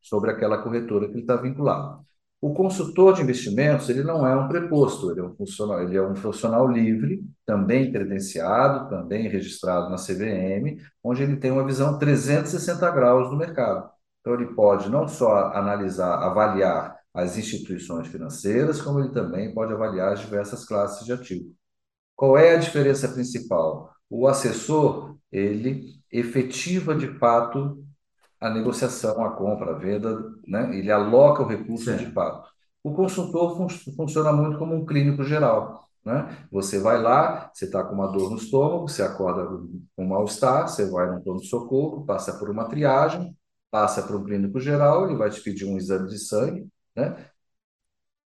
[0.01, 2.03] sobre aquela corretora que ele está vinculado.
[2.43, 6.01] O consultor de investimentos ele não é um preposto, ele é um funcional, ele é
[6.01, 12.91] um profissional livre, também credenciado, também registrado na CVM, onde ele tem uma visão 360
[12.91, 13.89] graus do mercado.
[14.19, 20.11] Então, ele pode não só analisar, avaliar as instituições financeiras, como ele também pode avaliar
[20.11, 21.49] as diversas classes de ativo.
[22.13, 23.89] Qual é a diferença principal?
[24.09, 27.81] O assessor, ele efetiva de fato
[28.43, 30.77] a negociação, a compra, a venda, né?
[30.77, 32.05] ele aloca o recurso certo.
[32.05, 32.49] de fato.
[32.83, 35.87] O consultor fun funciona muito como um clínico geral.
[36.03, 36.45] Né?
[36.51, 39.45] Você vai lá, você está com uma dor no estômago, você acorda
[39.95, 43.33] com um mal-estar, você vai no pronto-socorro, passa por uma triagem,
[43.71, 47.15] passa para um clínico geral, ele vai te pedir um exame de sangue, né?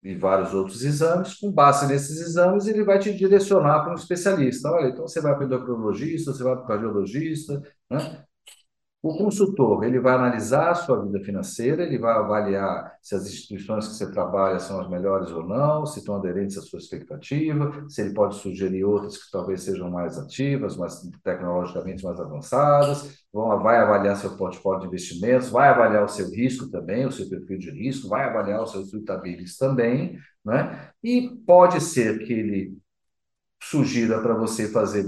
[0.03, 1.33] e vários outros exames.
[1.39, 4.69] Com base nesses exames, ele vai te direcionar para um especialista.
[4.69, 8.23] Olha, então você vai para o endocrinologista, você vai para o cardiologista, né?
[9.03, 13.85] O consultor, ele vai analisar a sua vida financeira, ele vai avaliar se as instituições
[13.85, 18.01] que você trabalha são as melhores ou não, se estão aderentes à sua expectativa, se
[18.01, 24.15] ele pode sugerir outras que talvez sejam mais ativas, mais tecnologicamente mais avançadas, vai avaliar
[24.15, 28.07] seu portfólio de investimentos, vai avaliar o seu risco também, o seu perfil de risco,
[28.07, 30.91] vai avaliar os seus suitabilities também, né?
[31.03, 32.77] E pode ser que ele
[33.61, 35.05] sugira para você fazer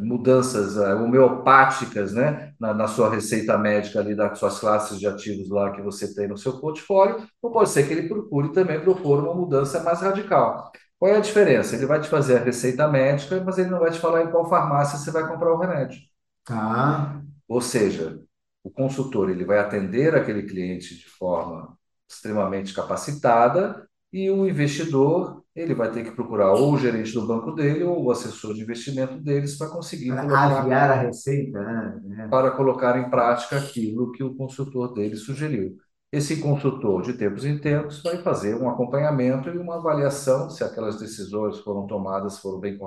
[0.00, 5.48] mudanças uh, homeopáticas né, na, na, sua receita médica ali das suas classes de ativos
[5.48, 9.22] lá que você tem no seu portfólio, ou pode ser que ele procure também propor
[9.22, 10.70] uma mudança mais radical.
[10.98, 11.76] Qual é a diferença?
[11.76, 14.48] Ele vai te fazer a receita médica, mas ele não vai te falar em qual
[14.48, 15.98] farmácia você vai comprar o remédio.
[16.44, 17.20] Tá.
[17.48, 18.18] Ou seja,
[18.62, 21.76] o consultor ele vai atender aquele cliente de forma
[22.08, 27.52] extremamente capacitada e o investidor ele vai ter que procurar ou o gerente do banco
[27.52, 32.28] dele ou o assessor de investimento deles para conseguir para colocar, a receita, né?
[32.30, 35.76] para colocar em prática aquilo que o consultor dele sugeriu.
[36.10, 40.98] Esse consultor, de tempos em tempos, vai fazer um acompanhamento e uma avaliação se aquelas
[40.98, 42.78] decisões foram tomadas, foram bem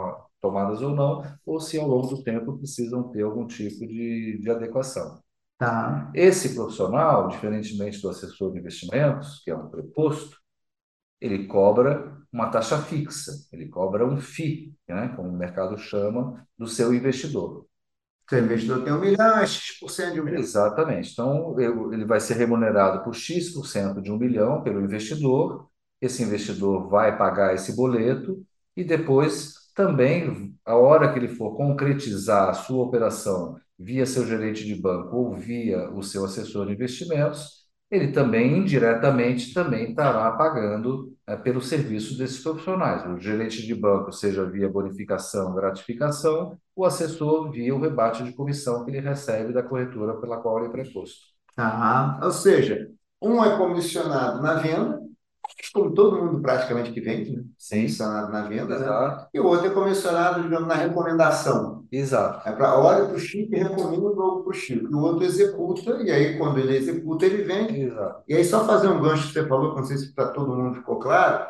[0.41, 4.49] tomadas ou não, ou se ao longo do tempo precisam ter algum tipo de, de
[4.49, 5.19] adequação.
[5.59, 6.09] Tá.
[6.15, 10.38] Esse profissional, diferentemente do assessor de investimentos, que é um preposto,
[11.21, 16.67] ele cobra uma taxa fixa, ele cobra um FII, né, como o mercado chama, do
[16.67, 17.65] seu investidor.
[18.29, 20.39] Se o investidor tem um milhão, é X% de um milhão.
[20.39, 21.11] Exatamente.
[21.13, 25.67] Então, ele vai ser remunerado por X% de um milhão pelo investidor,
[25.99, 28.41] esse investidor vai pagar esse boleto
[28.75, 34.65] e depois também, a hora que ele for concretizar a sua operação via seu gerente
[34.65, 37.58] de banco ou via o seu assessor de investimentos,
[37.89, 43.05] ele também indiretamente também estará pagando é, pelo serviço desses profissionais.
[43.05, 48.85] O gerente de banco, seja via bonificação, gratificação, o assessor via o rebate de comissão
[48.85, 51.29] que ele recebe da corretora pela qual ele é preposto.
[51.57, 52.89] Ah, ou seja,
[53.21, 54.99] um é comissionado na venda
[55.73, 57.43] como todo mundo praticamente que vende, né?
[57.57, 57.77] Sim.
[57.77, 58.85] Comissionado na venda, né?
[58.85, 59.21] Exato.
[59.21, 59.27] né?
[59.33, 61.78] E o outro é comissionado, digamos, na recomendação.
[61.91, 62.47] Exato.
[62.47, 64.91] É para olha para o Chico e recomenda o novo para o Chico.
[64.91, 67.81] E o outro executa, e aí quando ele executa, ele vende.
[67.81, 68.23] Exato.
[68.27, 70.75] E aí só fazer um gancho que você falou, não sei se para todo mundo
[70.75, 71.45] ficou claro,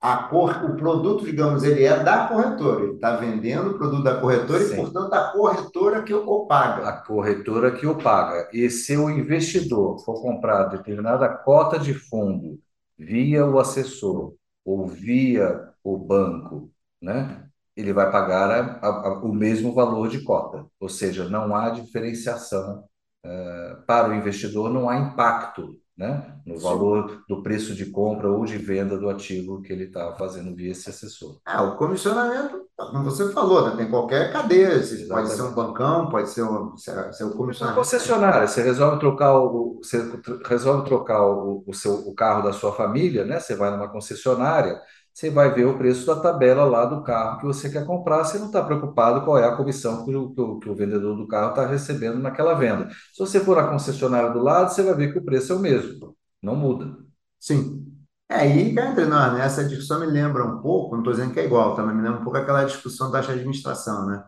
[0.00, 2.84] a cor, o produto, digamos, ele é da corretora.
[2.84, 4.74] Ele está vendendo o produto da corretora Sim.
[4.74, 6.88] e, portanto, a corretora que o paga.
[6.88, 8.48] A corretora que o paga.
[8.52, 12.58] E se o investidor for comprar determinada cota de fundo
[12.96, 17.45] via o assessor ou via o banco, né,
[17.76, 22.84] ele vai pagar a, a, o mesmo valor de cota, ou seja, não há diferenciação
[23.24, 28.44] uh, para o investidor, não há impacto né, no valor do preço de compra ou
[28.44, 31.38] de venda do ativo que ele está fazendo via esse assessor.
[31.48, 35.08] É, o comissionamento, como você falou, né, tem qualquer cadeia, Exatamente.
[35.08, 37.80] pode ser um bancão, pode ser um, ser um comissionamento.
[37.80, 39.98] concessionária, você resolve trocar o, você
[40.46, 44.78] resolve trocar o, o, seu, o carro da sua família, né, você vai numa concessionária,
[45.16, 48.38] você vai ver o preço da tabela lá do carro que você quer comprar, você
[48.38, 51.26] não está preocupado qual é a comissão que o, que o, que o vendedor do
[51.26, 52.90] carro está recebendo naquela venda.
[53.14, 55.58] Se você for na concessionária do lado, você vai ver que o preço é o
[55.58, 56.98] mesmo, não muda.
[57.40, 57.90] Sim.
[58.28, 59.42] É, aí cá entre nós, né?
[59.42, 61.82] Essa discussão me lembra um pouco, não estou dizendo que é igual, tá?
[61.82, 64.22] mas me lembra um pouco aquela discussão da taxa de administração, né?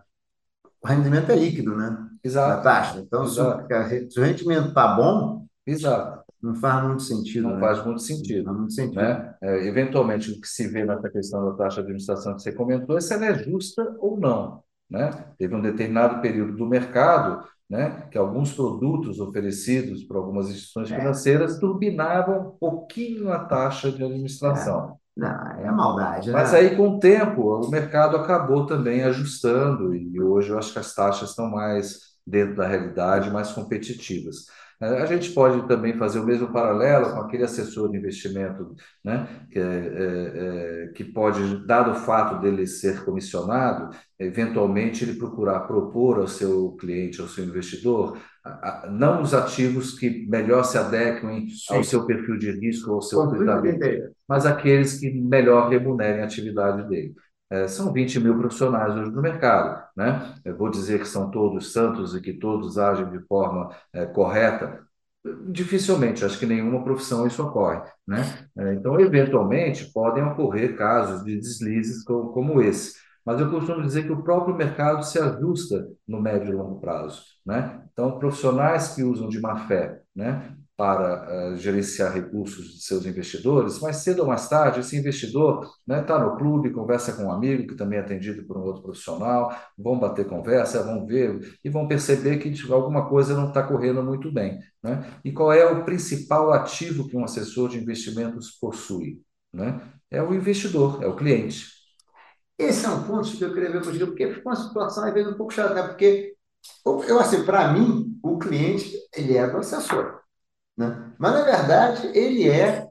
[0.82, 1.98] O rendimento é líquido, né?
[2.24, 2.56] Exato.
[2.56, 3.00] Da taxa.
[3.00, 3.66] Então, Exato.
[4.10, 6.24] Se, o rendimento está bom, Exato.
[6.42, 7.48] Não faz muito sentido.
[7.48, 7.60] Não né?
[7.60, 8.44] faz muito sentido.
[8.44, 9.00] Não faz muito sentido.
[9.00, 9.34] Né?
[9.42, 12.96] É, eventualmente, o que se vê nessa questão da taxa de administração que você comentou
[12.96, 14.62] é se ela é justa ou não.
[14.88, 15.10] Né?
[15.36, 20.98] Teve um determinado período do mercado né, que alguns produtos oferecidos por algumas instituições é.
[20.98, 24.96] financeiras turbinavam um pouquinho a taxa de administração.
[25.04, 25.08] É.
[25.18, 26.30] Não, é maldade.
[26.30, 26.60] Mas né?
[26.60, 30.94] aí, com o tempo, o mercado acabou também ajustando, e hoje eu acho que as
[30.94, 34.46] taxas estão mais dentro da realidade, mais competitivas.
[34.80, 39.26] A gente pode também fazer o mesmo paralelo com aquele assessor de investimento, né?
[39.50, 45.60] que, é, é, é, que pode, dado o fato dele ser comissionado, eventualmente ele procurar
[45.60, 48.18] propor ao seu cliente, ao seu investidor,
[48.90, 51.74] não os ativos que melhor se adequem Sim.
[51.74, 56.24] ao seu perfil de risco ou ao seu comportamento, mas aqueles que melhor remunerem a
[56.24, 57.14] atividade dele.
[57.50, 59.82] É, são 20 mil profissionais hoje no mercado.
[59.96, 60.34] Né?
[60.44, 64.86] Eu vou dizer que são todos santos e que todos agem de forma é, correta.
[65.50, 67.82] Dificilmente, acho que nenhuma profissão isso ocorre.
[68.06, 68.22] Né?
[68.56, 72.94] É, então, eventualmente, podem ocorrer casos de deslizes como, como esse.
[73.24, 77.22] Mas eu costumo dizer que o próprio mercado se ajusta no médio e longo prazo.
[77.44, 77.82] Né?
[77.92, 83.80] Então, profissionais que usam de má fé né, para uh, gerenciar recursos de seus investidores,
[83.80, 87.32] mais cedo ou mais tarde, esse investidor está né, tá no clube, conversa com um
[87.32, 91.68] amigo que também é atendido por um outro profissional, vão bater conversa, vão ver e
[91.68, 94.60] vão perceber que alguma coisa não está correndo muito bem.
[94.80, 95.04] Né?
[95.24, 99.20] E qual é o principal ativo que um assessor de investimentos possui?
[99.52, 99.80] Né?
[100.08, 101.72] É o investidor, é o cliente.
[102.56, 105.32] Esse é um ponto que eu queria ver contigo, porque fica uma situação às vezes
[105.32, 105.82] um pouco chata, né?
[105.88, 106.36] porque
[106.86, 110.17] eu assim, para mim, o cliente ele é do assessor.
[110.78, 111.12] Né?
[111.18, 112.88] Mas, na verdade, ele é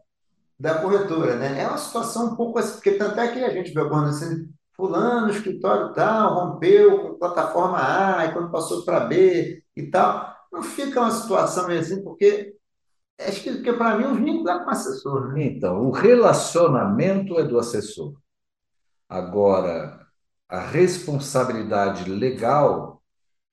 [0.59, 1.37] da corretora.
[1.37, 1.61] Né?
[1.61, 5.31] É uma situação um pouco assim, porque tanto é que a gente vê acontecendo, fulano,
[5.31, 10.35] escritório tal, rompeu com plataforma A, e quando passou para B e tal.
[10.51, 12.55] Não fica uma situação meio assim, porque
[13.19, 15.33] acho que, que para mim o vínculo é com o assessor.
[15.33, 15.45] Né?
[15.45, 18.15] Então, o relacionamento é do assessor.
[19.07, 20.05] Agora,
[20.49, 23.01] a responsabilidade legal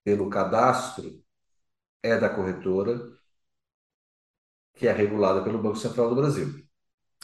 [0.05, 1.23] pelo cadastro
[2.03, 3.14] é da corretora
[4.75, 6.49] que é regulada pelo Banco Central do Brasil.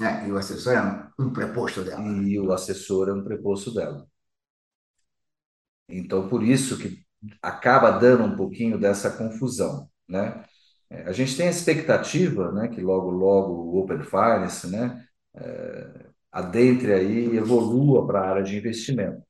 [0.00, 2.02] É, e o assessor é um preposto dela.
[2.02, 4.06] E o assessor é um preposto dela.
[5.88, 7.02] Então, por isso que
[7.42, 10.44] acaba dando um pouquinho dessa confusão, né?
[10.88, 16.06] É, a gente tem a expectativa, né, que logo, logo o Open Finance, né, é,
[16.32, 19.22] adentre aí e evolua para a área de investimento.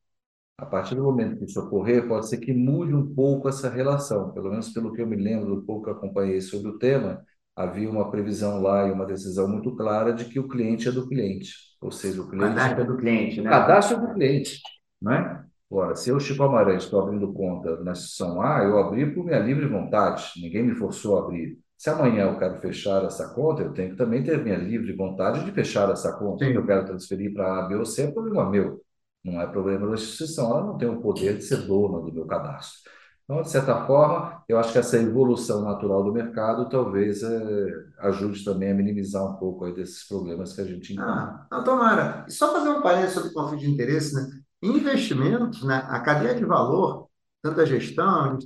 [0.59, 4.33] A partir do momento que isso ocorrer, pode ser que mude um pouco essa relação,
[4.33, 7.90] pelo menos pelo que eu me lembro do pouco que acompanhei sobre o tema, havia
[7.90, 11.52] uma previsão lá e uma decisão muito clara de que o cliente é do cliente.
[11.80, 12.54] Ou seja, o cliente.
[12.54, 13.50] Cadastro é do cliente, né?
[13.50, 14.60] Cadastro é do cliente.
[15.00, 15.44] Né?
[15.70, 19.38] Agora, se eu, Chico Amarante, estou abrindo conta na instituição A, eu abri por minha
[19.38, 21.58] livre vontade, ninguém me forçou a abrir.
[21.78, 25.44] Se amanhã eu quero fechar essa conta, eu tenho que também ter minha livre vontade
[25.44, 26.44] de fechar essa conta.
[26.44, 28.82] Se eu quero transferir para A, B ou C, é problema meu.
[29.24, 32.26] Não é problema da instituição, ela não tem o poder de ser dona do meu
[32.26, 32.90] cadastro.
[33.30, 38.44] Então, de certa forma, eu acho que essa evolução natural do mercado talvez é, ajude
[38.44, 41.12] também a minimizar um pouco aí desses problemas que a gente encontra.
[41.12, 42.24] Ah, não, tomara.
[42.26, 44.28] E só fazer um parênteses sobre conflito de interesse, né?
[44.60, 45.76] investimentos, né?
[45.76, 47.08] a cadeia de valor,
[47.40, 48.36] tanto a gestão,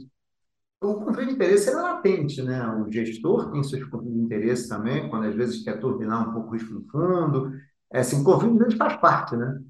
[0.83, 2.69] o conflito de interesse é latente, né?
[2.69, 6.51] O gestor tem seus conflitos de interesse também, quando às vezes quer turbinar um pouco
[6.51, 7.53] o risco do fundo.
[7.91, 9.61] É assim, conflito de interesse faz parte, né?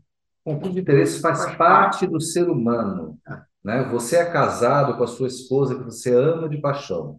[0.45, 3.17] Conflito de interesse faz, faz parte, parte do ser humano.
[3.29, 3.54] É.
[3.65, 3.83] Né?
[3.85, 7.19] Você é casado com a sua esposa que você ama de paixão.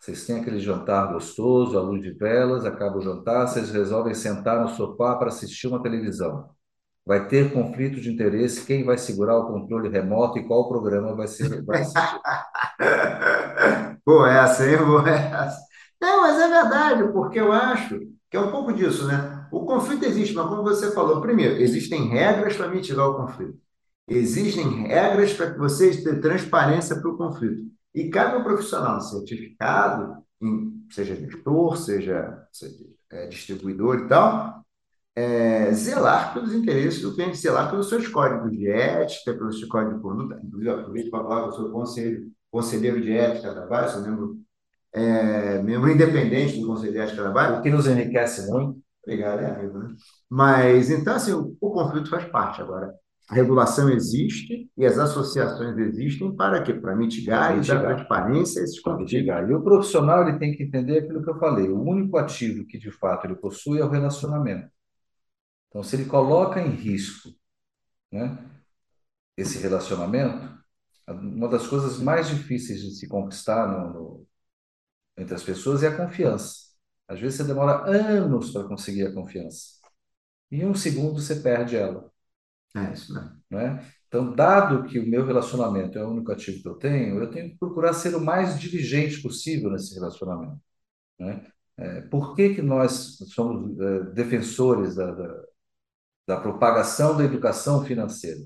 [0.00, 4.60] Vocês têm aquele jantar gostoso, à luz de velas, acaba o jantar, vocês resolvem sentar
[4.60, 6.50] no sofá para assistir uma televisão.
[7.04, 11.28] Vai ter conflito de interesse, quem vai segurar o controle remoto e qual programa vai
[11.28, 12.20] ser vai assistir.
[14.04, 14.78] Boa essa, hein?
[14.78, 15.60] Boa essa.
[16.00, 19.46] Não, mas é verdade, porque eu acho que é um pouco disso, né?
[19.52, 23.58] O conflito existe, mas como você falou, primeiro, existem regras para mitigar o conflito.
[24.08, 27.70] Existem regras para que vocês tenham transparência para o conflito.
[27.94, 30.22] E cabe ao profissional certificado,
[30.90, 34.64] seja gestor, seja, seja é, distribuidor e tal,
[35.14, 39.96] é, zelar pelos interesses do cliente, zelar pelos seus códigos de ética, pelos seus códigos
[39.96, 40.40] de conduta.
[40.42, 44.38] Inclusive, aproveito para falar que eu sou conselho, conselheiro de ética da BAE, sou membro,
[44.92, 47.58] é, membro independente do Conselho de Ética da BAE.
[47.58, 48.80] O que nos enriquece muito.
[49.04, 49.78] Obrigado, é amigo.
[49.78, 49.94] Né?
[50.28, 52.94] Mas, então, assim, o, o conflito faz parte agora.
[53.28, 56.74] A regulação existe e as associações existem para quê?
[56.74, 57.78] Para mitigar, mitigar.
[57.78, 59.12] e dar transparência a esses conflitos.
[59.12, 61.68] E o profissional ele tem que entender aquilo que eu falei.
[61.68, 64.70] O único ativo que de fato ele possui é o relacionamento.
[65.68, 67.30] Então, se ele coloca em risco
[68.12, 68.38] né,
[69.36, 70.52] esse relacionamento,
[71.08, 74.26] uma das coisas mais difíceis de se conquistar no, no,
[75.16, 76.72] entre as pessoas é a confiança.
[77.08, 79.80] Às vezes você demora anos para conseguir a confiança.
[80.50, 82.11] E em um segundo você perde ela.
[82.74, 83.42] É isso mesmo.
[83.50, 83.84] Né?
[84.08, 87.50] Então, dado que o meu relacionamento é o único ativo que eu tenho, eu tenho
[87.50, 90.58] que procurar ser o mais diligente possível nesse relacionamento.
[91.18, 91.46] Né?
[91.78, 95.42] É, por que, que nós somos é, defensores da, da,
[96.26, 98.40] da, propagação da educação financeira?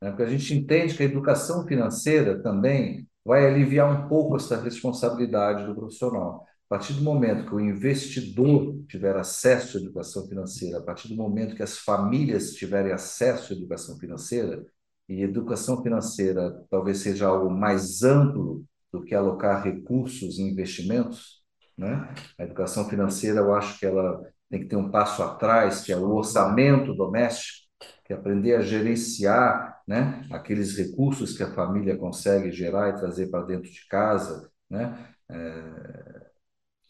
[0.00, 0.10] Né?
[0.10, 5.66] Porque a gente entende que a educação financeira também vai aliviar um pouco essa responsabilidade
[5.66, 6.46] do profissional.
[6.70, 11.56] Partir do momento que o investidor tiver acesso à educação financeira, a partir do momento
[11.56, 14.64] que as famílias tiverem acesso à educação financeira,
[15.08, 21.42] e educação financeira talvez seja algo mais amplo do que alocar recursos em investimentos,
[21.76, 22.14] né?
[22.38, 25.96] A educação financeira, eu acho que ela tem que ter um passo atrás, que é
[25.96, 27.66] o orçamento doméstico,
[28.04, 33.28] que é aprender a gerenciar né, aqueles recursos que a família consegue gerar e trazer
[33.28, 34.48] para dentro de casa.
[34.68, 35.08] Né?
[35.28, 36.29] É,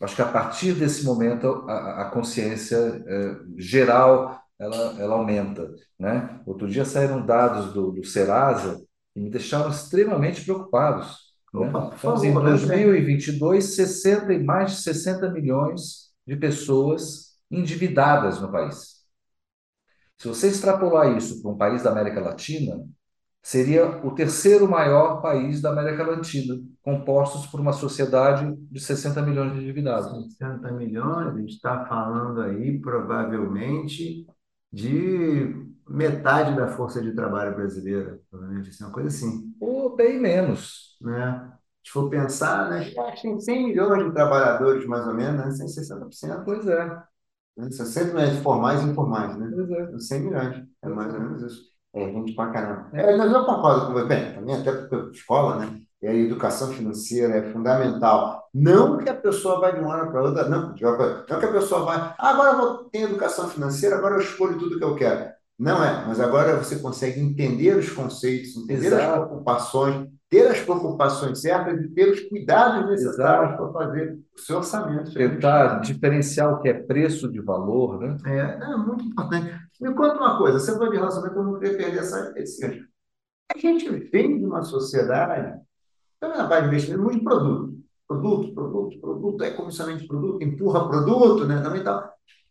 [0.00, 2.76] acho que a partir desse momento a, a consciência
[3.06, 5.74] é, geral ela, ela aumenta.
[5.98, 6.40] Né?
[6.44, 8.82] Outro dia saíram dados do, do Serasa
[9.12, 11.30] que me deixaram extremamente preocupados.
[11.52, 11.66] Né?
[11.66, 19.00] Opa, então, em 2022, 60 e mais de 60 milhões de pessoas endividadas no país.
[20.18, 22.84] Se você extrapolar isso para um país da América Latina,
[23.42, 29.54] seria o terceiro maior país da América Latina, compostos por uma sociedade de 60 milhões
[29.54, 30.10] de endividados.
[30.38, 34.26] 60 milhões, a gente está falando aí provavelmente
[34.72, 39.52] de metade da força de trabalho brasileira, provavelmente, assim, uma coisa assim.
[39.60, 40.96] Ou bem menos.
[41.00, 41.52] Né?
[41.84, 45.50] Se for pensar, né, acho que tem 100 milhões de trabalhadores, mais ou menos, né?
[45.50, 46.44] 160%.
[46.44, 46.86] Pois é.
[47.56, 47.70] Né?
[47.70, 49.50] 60 milhões de formais e informais, né?
[49.52, 49.98] Pois é.
[49.98, 51.70] 100 milhões, é mais ou menos isso.
[51.92, 52.88] É gente pra caramba.
[52.92, 55.80] É, mas eu concordo com você, bem, também até porque escola, né?
[56.00, 58.48] E a educação financeira é fundamental.
[58.54, 61.84] Não que a pessoa vai de uma hora para outra, não, não que a pessoa
[61.84, 65.30] vai, ah, agora eu vou ter educação financeira, agora eu escolho tudo que eu quero.
[65.60, 69.04] Não é, mas agora você consegue entender os conceitos, entender Exato.
[69.04, 74.56] as preocupações, ter as preocupações certas e ter os cuidados necessários para fazer o seu
[74.56, 75.12] orçamento.
[75.12, 78.16] Tentar diferenciar o que é preço de valor, né?
[78.24, 79.54] É, é muito importante.
[79.78, 82.64] Me conta uma coisa, você falou de relacionamento, eu não queria perder essa, esse
[83.54, 85.60] A gente vem de uma sociedade,
[86.18, 87.78] também na parte de investimento, muito produto.
[88.08, 91.60] Produto, produto, produto, é comissionamento de produto, empurra produto, né?
[91.60, 92.10] Também tá.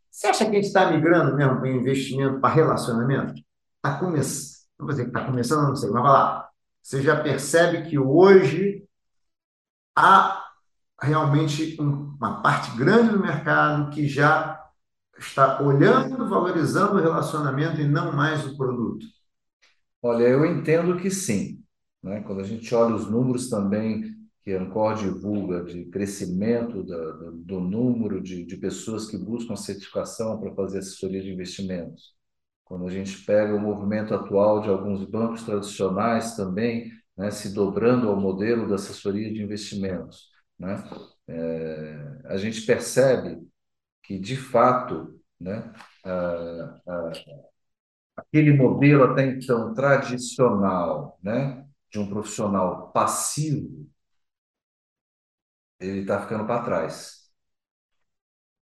[0.10, 3.34] Você acha que a gente está migrando mesmo para investimento, para relacionamento?
[3.78, 6.50] Está começando, não dizer que está começando, não sei, mas vai lá.
[6.82, 8.84] Você já percebe que hoje
[9.96, 10.44] há
[11.02, 14.60] realmente uma parte grande do mercado que já
[15.18, 19.06] está olhando, valorizando o relacionamento e não mais o produto?
[20.02, 21.64] Olha, eu entendo que sim.
[22.02, 22.22] Né?
[22.22, 27.32] Quando a gente olha os números também que a Ancor divulga de crescimento da, do,
[27.32, 32.16] do número de, de pessoas que buscam certificação para fazer assessoria de investimentos,
[32.64, 38.08] quando a gente pega o movimento atual de alguns bancos tradicionais também, né, se dobrando
[38.08, 40.84] ao modelo da assessoria de investimentos, né,
[41.28, 43.40] é, a gente percebe
[44.04, 45.72] que, de fato, né,
[46.04, 47.12] a, a,
[48.18, 53.88] aquele modelo até então tradicional né, de um profissional passivo,
[55.80, 57.30] ele está ficando para trás.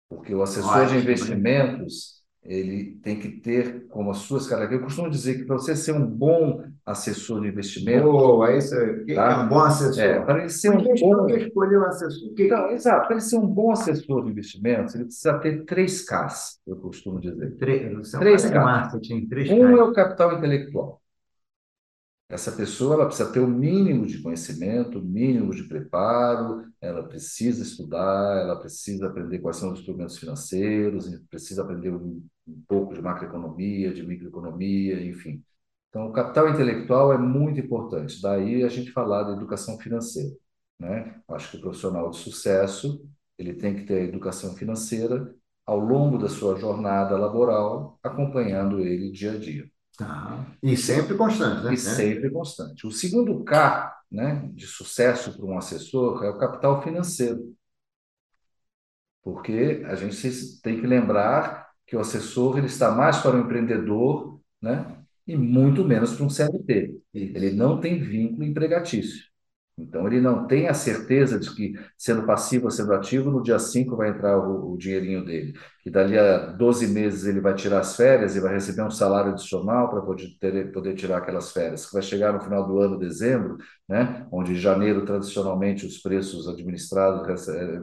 [0.09, 4.79] Porque o assessor de investimentos ele tem que ter como as suas características.
[4.79, 8.09] Eu costumo dizer que para você ser um bom assessor de investimento.
[8.09, 9.31] Boa, isso é, tá?
[9.31, 10.03] é um bom assessor.
[10.03, 11.27] É, para ele ser um bom.
[11.27, 12.33] escolher um assessor.
[12.33, 12.47] Que...
[12.47, 13.07] Não, exato.
[13.07, 17.19] Para ele ser um bom assessor de investimentos, ele precisa ter três Ks, eu costumo
[17.19, 17.57] dizer.
[17.57, 18.53] Três, três Ks.
[18.53, 21.01] Marketing, três um é o capital intelectual.
[22.29, 27.63] Essa pessoa ela precisa ter o mínimo de conhecimento, o mínimo de preparo, ela precisa
[27.63, 33.01] estudar, ela precisa aprender quais são os instrumentos financeiros, precisa aprender um, um pouco de
[33.01, 35.41] macroeconomia, de microeconomia, enfim.
[35.89, 38.21] Então, o capital intelectual é muito importante.
[38.21, 40.35] Daí a gente falar da educação financeira.
[40.79, 41.21] Né?
[41.29, 43.03] Acho que o profissional de sucesso
[43.37, 45.33] ele tem que ter a educação financeira
[45.65, 49.69] ao longo da sua jornada laboral, acompanhando ele dia a dia.
[49.97, 50.45] Tá.
[50.61, 51.73] E sempre constante, né?
[51.73, 52.85] E sempre constante.
[52.85, 57.55] O segundo K né, de sucesso para um assessor é o capital financeiro.
[59.23, 64.39] Porque a gente tem que lembrar que o assessor ele está mais para o empreendedor
[64.61, 67.01] né, e muito menos para um CLT.
[67.11, 69.25] Ele não tem vínculo empregatício.
[69.79, 73.59] Então, ele não tem a certeza de que, sendo passivo ou sendo ativo, no dia
[73.59, 75.53] 5 vai entrar o, o, dinheirinho dele.
[75.83, 79.33] Que dali a 12 meses ele vai tirar as férias e vai receber um salário
[79.33, 81.85] adicional para poder, ter, poder tirar aquelas férias.
[81.85, 83.57] Que vai chegar no final do ano, dezembro,
[83.87, 87.81] né, onde em janeiro, tradicionalmente, os preços administrados eh,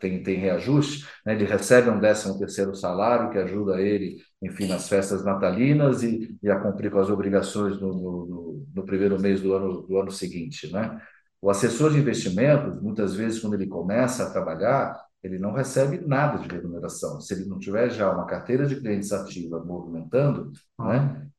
[0.00, 4.88] tem, tem reajuste, né, ele recebe um 13 terceiro salário que ajuda ele, enfim, nas
[4.88, 9.52] festas natalinas e, e a cumprir com as obrigações no, no, no primeiro mês do
[9.54, 11.00] ano, do ano seguinte, né?
[11.44, 16.38] O assessor de investimentos, muitas vezes, quando ele começa a trabalhar, ele não recebe nada
[16.38, 17.20] de remuneração.
[17.20, 20.88] Se ele não tiver já uma carteira de clientes ativa movimentando, ah.
[20.88, 21.30] né?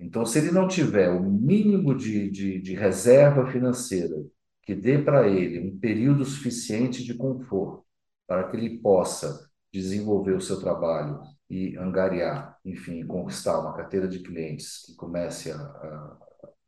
[0.00, 4.16] Então, se ele não tiver o mínimo de, de, de reserva financeira
[4.64, 7.84] que dê para ele um período suficiente de conforto,
[8.26, 14.18] para que ele possa desenvolver o seu trabalho e angariar, enfim, conquistar uma carteira de
[14.18, 16.16] clientes que comece a, a,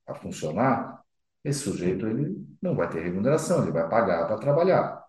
[0.07, 0.97] a funcionar,
[1.49, 5.03] esse sujeito ele não vai ter remuneração, ele vai pagar para trabalhar.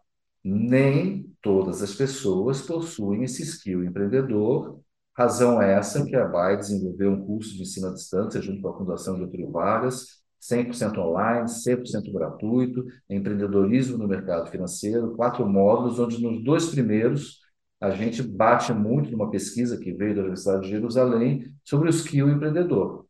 [0.43, 4.79] Nem todas as pessoas possuem esse skill empreendedor.
[5.17, 8.77] Razão essa que a BAE desenvolveu um curso de ensino à distância junto com a
[8.77, 16.41] Fundação Getúlio Vargas, 100% online, 100% gratuito, empreendedorismo no mercado financeiro, quatro módulos, onde nos
[16.43, 17.39] dois primeiros
[17.81, 22.29] a gente bate muito numa pesquisa que veio da Universidade de Jerusalém sobre o skill
[22.29, 23.05] empreendedor.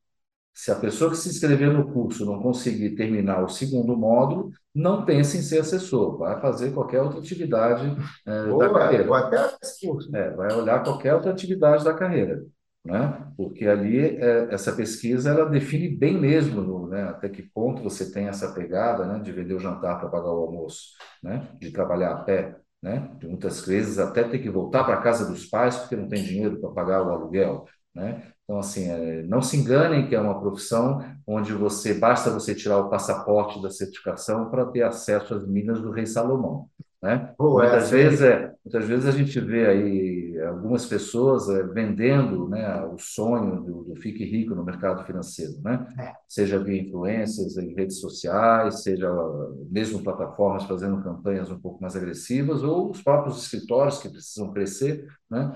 [0.54, 5.06] Se a pessoa que se inscrever no curso não conseguir terminar o segundo módulo, não
[5.06, 7.96] pense em ser assessor, vai fazer qualquer outra atividade
[8.28, 9.08] é, Boa, da carreira.
[9.08, 9.50] Ou até
[9.82, 10.16] curso.
[10.16, 12.44] É, vai olhar qualquer outra atividade da carreira.
[12.84, 13.28] Né?
[13.36, 17.04] Porque ali é, essa pesquisa ela define bem mesmo né?
[17.04, 19.20] até que ponto você tem essa pegada né?
[19.20, 21.48] de vender o jantar para pagar o almoço, né?
[21.60, 23.12] de trabalhar a pé, né?
[23.20, 26.60] de muitas vezes até ter que voltar para casa dos pais porque não tem dinheiro
[26.60, 27.66] para pagar o aluguel.
[27.94, 28.32] Né?
[28.50, 32.80] Então, assim, é, não se enganem que é uma profissão onde você basta você tirar
[32.80, 36.68] o passaporte da certificação para ter acesso às minas do rei Salomão.
[37.00, 37.32] Né?
[37.38, 42.50] Oh, muitas, é, vezes, é, muitas vezes a gente vê aí algumas pessoas é, vendendo
[42.50, 45.88] né, o sonho do, do, fique rico no mercado financeiro, né?
[46.00, 46.14] É.
[46.28, 49.10] seja via influências em redes sociais, seja
[49.70, 55.06] mesmo plataformas fazendo campanhas um pouco mais agressivas, ou os próprios escritórios que precisam crescer,
[55.30, 55.54] né?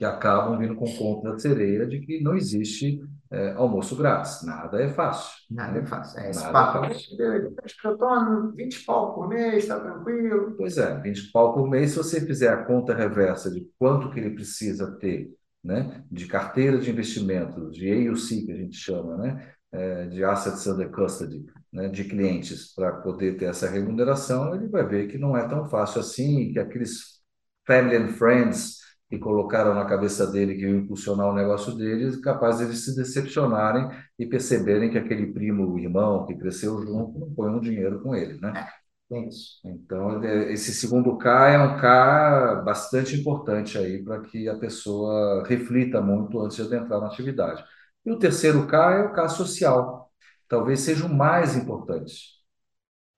[0.00, 4.42] Que acabam vindo com o conto da sereia de que não existe é, almoço grátis.
[4.46, 5.30] Nada é fácil.
[5.50, 6.18] Nada é fácil.
[6.18, 7.20] É, esse Nada papo, é fácil.
[7.20, 10.54] eu estou 20 pau por mês, está tranquilo.
[10.56, 14.18] Pois é, 20 pau por mês, se você fizer a conta reversa de quanto que
[14.18, 15.30] ele precisa ter
[15.62, 20.66] né, de carteira de investimentos, de AUC, que a gente chama, né, é, de Assets
[20.66, 25.36] Under Custody, né, de clientes, para poder ter essa remuneração, ele vai ver que não
[25.36, 27.20] é tão fácil assim, que aqueles
[27.66, 28.79] family and friends
[29.10, 32.94] que colocaram na cabeça dele que ia impulsionar o negócio dele, capaz de eles se
[32.94, 38.14] decepcionarem e perceberem que aquele primo, irmão que cresceu junto, não põe um dinheiro com
[38.14, 38.68] ele, né?
[39.12, 39.60] É isso.
[39.64, 46.00] Então, esse segundo K é um K bastante importante aí para que a pessoa reflita
[46.00, 47.64] muito antes de entrar na atividade.
[48.06, 50.08] E o terceiro K é o K social.
[50.48, 52.40] Talvez seja o mais importante.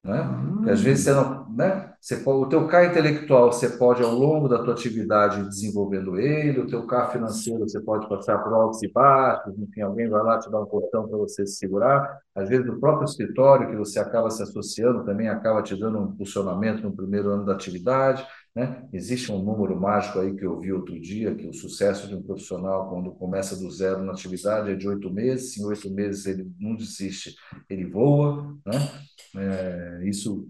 [0.05, 0.21] Né?
[0.21, 0.69] Hum.
[0.69, 1.93] às vezes você não, né?
[2.01, 6.61] Você pode, o teu carro intelectual você pode ao longo da tua atividade desenvolvendo ele,
[6.61, 10.39] o teu carro financeiro você pode passar por altos e baixos, enfim, alguém vai lá
[10.39, 12.19] te dar um portão para você se segurar.
[12.35, 16.07] Às vezes o próprio escritório que você acaba se associando também acaba te dando um
[16.07, 18.27] impulsionamento no primeiro ano da atividade.
[18.55, 18.87] Né?
[18.93, 22.23] Existe um número mágico aí que eu vi outro dia, que o sucesso de um
[22.23, 25.57] profissional, quando começa do zero na atividade, é de oito meses.
[25.57, 27.35] Em oito meses ele não desiste,
[27.69, 28.55] ele voa.
[28.67, 28.75] Né?
[29.35, 30.47] É, isso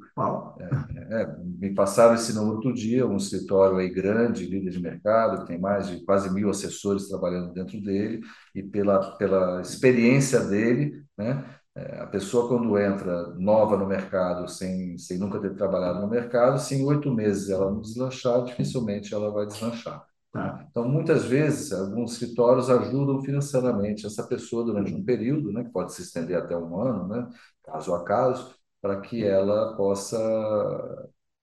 [0.91, 5.43] é, é, me passaram esse número outro dia, um escritório aí grande, líder de mercado,
[5.43, 8.21] que tem mais de quase mil assessores trabalhando dentro dele,
[8.53, 11.45] e pela, pela experiência dele, né?
[11.75, 16.59] É, a pessoa, quando entra nova no mercado, sem, sem nunca ter trabalhado no mercado,
[16.59, 20.05] se em oito meses ela não deslanchar, dificilmente ela vai deslanchar.
[20.33, 20.67] Tá.
[20.71, 25.93] Então, muitas vezes, alguns escritórios ajudam financeiramente essa pessoa durante um período, né, que pode
[25.95, 27.29] se estender até um ano, né,
[27.63, 30.19] caso a caso, para que ela possa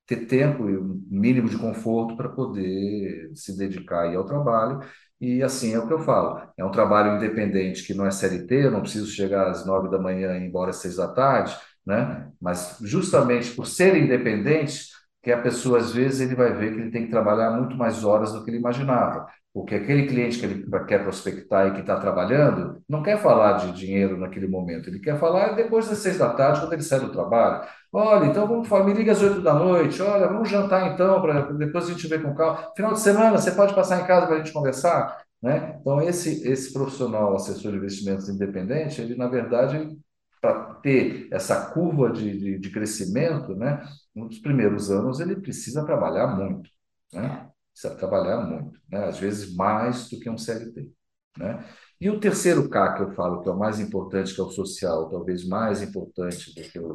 [0.06, 4.80] ter tempo e um mínimo de conforto para poder se dedicar ao trabalho
[5.20, 6.42] e assim é o que eu falo.
[6.58, 10.00] É um trabalho independente que não é CLT, eu não preciso chegar às nove da
[10.00, 11.56] manhã e ir embora às seis da tarde,
[11.86, 12.32] né?
[12.42, 14.88] Mas justamente por ser independente,
[15.22, 18.04] que a pessoa às vezes ele vai ver que ele tem que trabalhar muito mais
[18.04, 19.28] horas do que ele imaginava.
[19.54, 23.72] Porque aquele cliente que ele quer prospectar e que está trabalhando não quer falar de
[23.72, 27.12] dinheiro naquele momento, ele quer falar depois das seis da tarde, quando ele sai do
[27.12, 27.68] trabalho.
[27.92, 31.86] Olha, então vamos me liga às oito da noite, olha, vamos jantar então, para depois
[31.86, 32.72] a gente ver com calma.
[32.76, 35.18] Final de semana, você pode passar em casa para a gente conversar?
[35.42, 35.78] Né?
[35.80, 39.98] Então, esse, esse profissional, assessor de investimentos independente, ele, na verdade,
[40.42, 43.84] para ter essa curva de, de, de, crescimento, né,
[44.16, 46.70] nos primeiros anos, ele precisa trabalhar muito.
[47.14, 47.49] Né?
[47.80, 49.06] Precisa trabalhar muito, né?
[49.06, 50.92] às vezes mais do que um CLT.
[51.38, 51.64] Né?
[52.02, 54.50] E o terceiro K que eu falo, que é o mais importante, que é o
[54.50, 56.92] social, talvez mais importante do que o,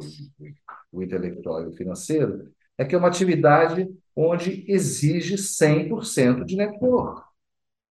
[0.91, 7.23] o intelectual e o financeiro, é que é uma atividade onde exige 100% de network.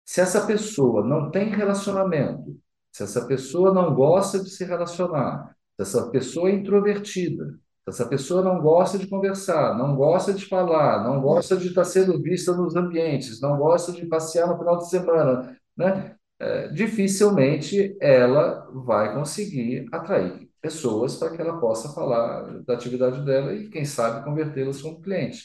[0.04, 2.56] Se essa pessoa não tem relacionamento,
[2.92, 8.08] se essa pessoa não gosta de se relacionar, se essa pessoa é introvertida, se essa
[8.08, 12.52] pessoa não gosta de conversar, não gosta de falar, não gosta de estar sendo vista
[12.54, 16.14] nos ambientes, não gosta de passear no final de semana, né?
[16.38, 23.54] é, dificilmente ela vai conseguir atrair pessoas para que ela possa falar da atividade dela
[23.54, 25.42] e, quem sabe, convertê-las como cliente.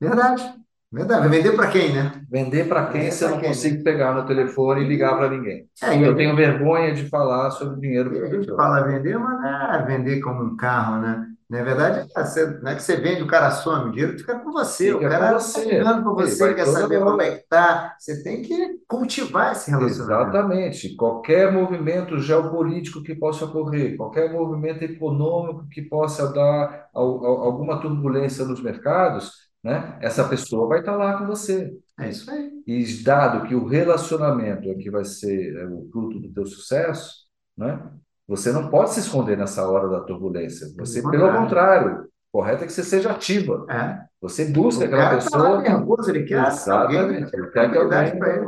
[0.00, 0.42] Verdade.
[0.90, 2.26] Verdade, vender para quem, né?
[2.30, 3.48] Vender para quem Vender se eu não quem?
[3.48, 5.68] consigo pegar no telefone e ligar para ninguém?
[5.82, 9.44] É, a Eu tenho vergonha de falar sobre dinheiro a gente fala vender, mas
[9.82, 11.26] é vender como um carro, né?
[11.48, 14.38] Na verdade, é você- não é que você vende, o cara some, o dinheiro fica
[14.38, 17.38] com você, o Fica com cara tá ligando para Ele você, quer saber como é
[17.38, 17.96] que tá.
[17.98, 20.28] Você tem que cultivar esse relacionamento.
[20.28, 20.94] Exatamente.
[20.96, 27.80] Qualquer movimento geopolítico que possa ocorrer, qualquer movimento econômico que possa dar al- al- alguma
[27.80, 29.32] turbulência nos mercados,
[29.62, 29.98] né?
[30.00, 31.72] Essa pessoa vai estar lá com você.
[31.98, 32.50] É isso aí.
[32.66, 37.26] E dado que o relacionamento é que vai ser é, o fruto do teu sucesso,
[37.56, 37.90] né?
[38.28, 40.68] Você não pode se esconder nessa hora da turbulência.
[40.76, 41.88] Você, Pelo pelo contrário.
[41.90, 43.66] contrário, correto é que você seja ativa.
[43.70, 44.00] É.
[44.20, 45.62] Você busca O aquela tá pessoa.
[45.62, 47.30] nervoso, ele quer alguém Exatamente.
[47.30, 48.46] que Ele quer que alguém para ele.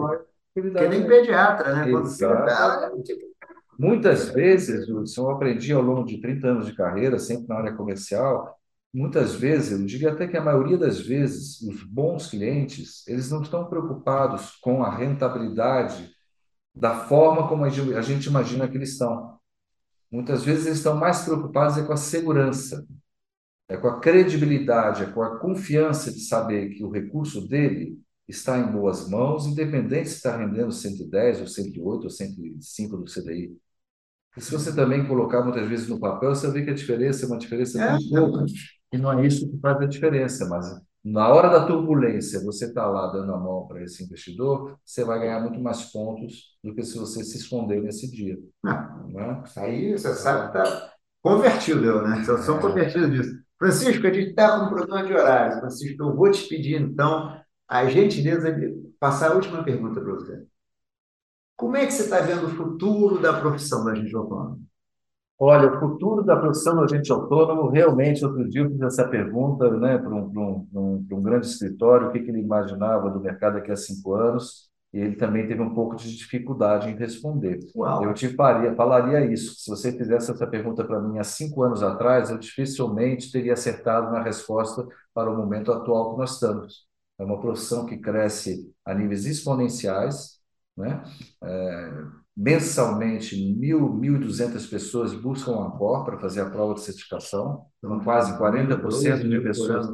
[0.55, 1.91] Que nem pediatra, né?
[1.91, 3.31] Quando você tá, tipo,
[3.79, 7.73] Muitas vezes, Hudson, eu aprendi ao longo de 30 anos de carreira, sempre na área
[7.73, 8.55] comercial,
[8.93, 13.41] muitas vezes, eu diria até que a maioria das vezes, os bons clientes, eles não
[13.41, 16.11] estão preocupados com a rentabilidade
[16.75, 19.40] da forma como a gente a gente imagina que eles estão.
[20.11, 22.87] Muitas vezes eles estão mais preocupados é com a segurança,
[23.69, 27.99] é com a credibilidade, é com a confiança de saber que o recurso dele
[28.29, 33.59] está em boas mãos, independente se está rendendo 110 ou 108 ou 105 do CDI.
[34.37, 37.29] E se você também colocar muitas vezes no papel, você vê que a diferença é
[37.29, 38.45] uma diferença É, tão pouca.
[38.93, 40.67] E não é isso que faz a diferença, mas
[41.05, 45.19] na hora da turbulência, você está lá dando a mão para esse investidor, você vai
[45.21, 48.39] ganhar muito mais pontos do que se você se esconder nesse dia.
[48.63, 49.43] não, Né?
[49.57, 50.93] aí você sabe que tá
[51.23, 52.23] convertido, eu, né?
[52.27, 53.41] Eu sou convertido disso.
[53.59, 55.61] Francisco, a gente está com um problema de horário.
[55.61, 57.39] Francisco, eu vou te pedir, então,
[57.69, 60.45] a gentileza de passar a última pergunta para você.
[61.57, 64.59] Como é que você está vendo o futuro da profissão da gente autônoma?
[65.43, 69.71] Olha, o futuro da profissão do agente autônomo, realmente, outro dia eu fiz essa pergunta
[69.71, 73.73] né, para um, um, um grande escritório, o que, que ele imaginava do mercado daqui
[73.73, 77.59] a cinco anos, e ele também teve um pouco de dificuldade em responder.
[77.75, 78.05] Uau!
[78.05, 79.55] Eu te faria, falaria isso.
[79.59, 84.13] Se você fizesse essa pergunta para mim há cinco anos atrás, eu dificilmente teria acertado
[84.13, 86.87] na resposta para o momento atual que nós estamos.
[87.19, 90.40] É uma profissão que cresce a níveis exponenciais,
[90.81, 91.03] né?
[91.43, 91.93] É,
[92.37, 97.67] mensalmente, mil, mil e duzentas pessoas buscam a Ancor para fazer a prova de certificação,
[97.79, 99.87] então, quase 40% de pessoas,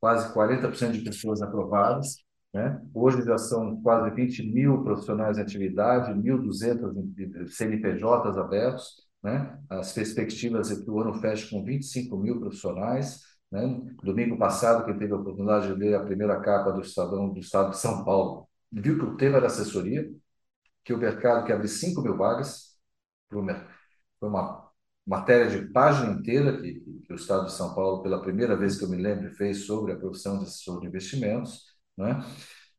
[0.00, 2.18] quase 40% de pessoas aprovadas.
[2.52, 2.80] Né?
[2.94, 9.08] Hoje já são quase 20 mil profissionais em atividade, 1.200 CNPJs abertos.
[9.22, 9.58] Né?
[9.68, 13.20] As perspectivas é que o ano feche com 25 mil profissionais.
[13.50, 13.80] Né?
[14.02, 17.70] Domingo passado, quem teve a oportunidade de ler a primeira capa do Estadão do Estado
[17.70, 20.08] de São Paulo, viu que o tema era assessoria,
[20.88, 22.78] que o mercado quer abrir 5 mil vagas.
[23.28, 24.70] Foi uma
[25.06, 28.86] matéria de página inteira que, que o Estado de São Paulo, pela primeira vez que
[28.86, 31.64] eu me lembro, fez sobre a profissão de assessor de investimentos.
[31.94, 32.24] Né?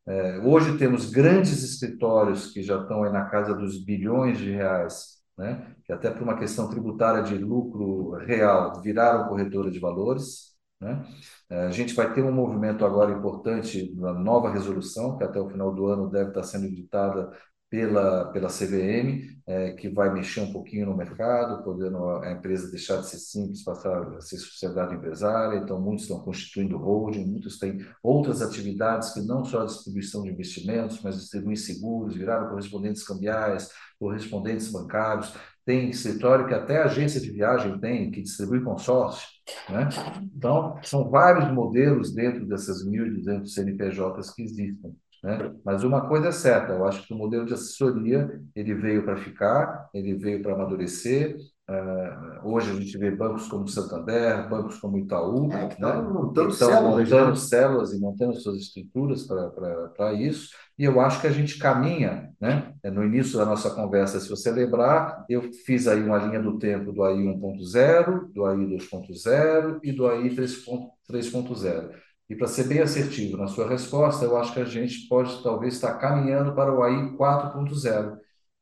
[0.08, 5.20] É, hoje temos grandes escritórios que já estão aí na casa dos bilhões de reais,
[5.38, 5.76] né?
[5.86, 10.58] que até por uma questão tributária de lucro real viraram corretora de valores.
[10.82, 11.06] Né?
[11.48, 15.48] É, a gente vai ter um movimento agora importante na nova resolução, que até o
[15.48, 17.32] final do ano deve estar sendo editada
[17.70, 22.98] pela, pela CVM, é, que vai mexer um pouquinho no mercado, podendo a empresa deixar
[22.98, 25.58] de ser simples, passar a ser sociedade empresária.
[25.58, 30.30] Então, muitos estão constituindo holding, muitos têm outras atividades que não só a distribuição de
[30.30, 35.34] investimentos, mas distribuem seguros, viraram correspondentes cambiais, correspondentes bancários.
[35.64, 39.28] Tem escritório que até agência de viagem tem, que distribui consórcio.
[39.70, 39.90] Né?
[40.36, 44.96] Então, são vários modelos dentro dessas 1.200 CNPJs que existem.
[45.24, 45.54] Né?
[45.66, 49.18] Mas uma coisa é certa, eu acho que o modelo de assessoria ele veio para
[49.18, 51.36] ficar, ele veio para amadurecer.
[51.70, 55.88] Uh, hoje a gente vê bancos como Santander, bancos como Itaú, é, que né?
[55.88, 57.36] estão montando, estão células, montando né?
[57.36, 59.28] células e montando suas estruturas
[59.96, 60.50] para isso.
[60.80, 62.74] E eu acho que a gente caminha, né?
[62.86, 66.92] No início da nossa conversa, se você lembrar, eu fiz aí uma linha do tempo
[66.92, 71.92] do AI 1.0, do AI 2.0 e do AI 3.0.
[72.30, 75.74] E para ser bem assertivo na sua resposta, eu acho que a gente pode talvez
[75.74, 78.18] estar caminhando para o AI 4.0.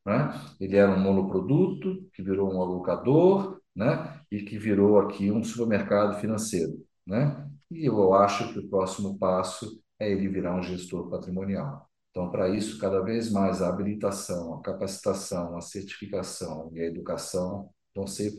[0.05, 0.33] Né?
[0.59, 4.21] Ele era um monoproduto, que virou um alocador, né?
[4.31, 6.81] e que virou aqui um supermercado financeiro.
[7.05, 7.45] Né?
[7.69, 11.89] E eu acho que o próximo passo é ele virar um gestor patrimonial.
[12.11, 17.69] Então, para isso, cada vez mais a habilitação, a capacitação, a certificação e a educação
[17.93, 18.31] vão ser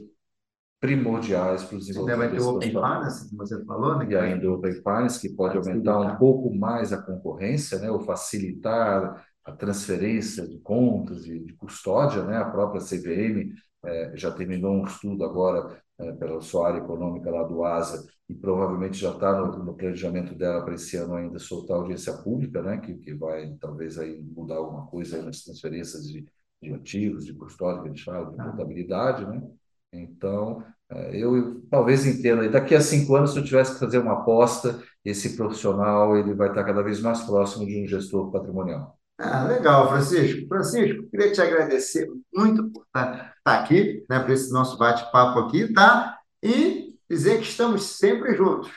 [0.80, 4.06] primordiais para o desenvolvimento Vai ter o Open Finance, que você falou, né?
[4.08, 5.94] e ainda o Open Finance, que pode Facilitar.
[5.94, 11.52] aumentar um pouco mais a concorrência, né, ou facilitar a transferência de contas e de
[11.54, 13.52] custódia, né, a própria CVM
[13.84, 18.34] eh, já terminou um estudo agora é, pela sua área econômica lá do ASA, e
[18.34, 22.78] provavelmente já está no, no, planejamento dela para esse ano ainda soltar audiência pública, né,
[22.78, 26.24] que, que vai talvez aí mudar alguma coisa aí nas transferências de,
[26.62, 29.42] de ativos, de custódia, que a gente fala, de contabilidade, né?
[29.92, 34.14] Então, é, eu talvez entenda, daqui a cinco anos, se eu tivesse que fazer uma
[34.14, 38.98] aposta, esse profissional ele vai estar cada vez mais próximo de um gestor patrimonial.
[39.18, 40.46] Ah, legal, Francisco.
[40.46, 45.72] Francisco, queria te agradecer muito por estar, estar aqui, né, por esse nosso bate-papo aqui,
[45.72, 46.18] tá?
[46.42, 48.70] E dizer que estamos sempre juntos.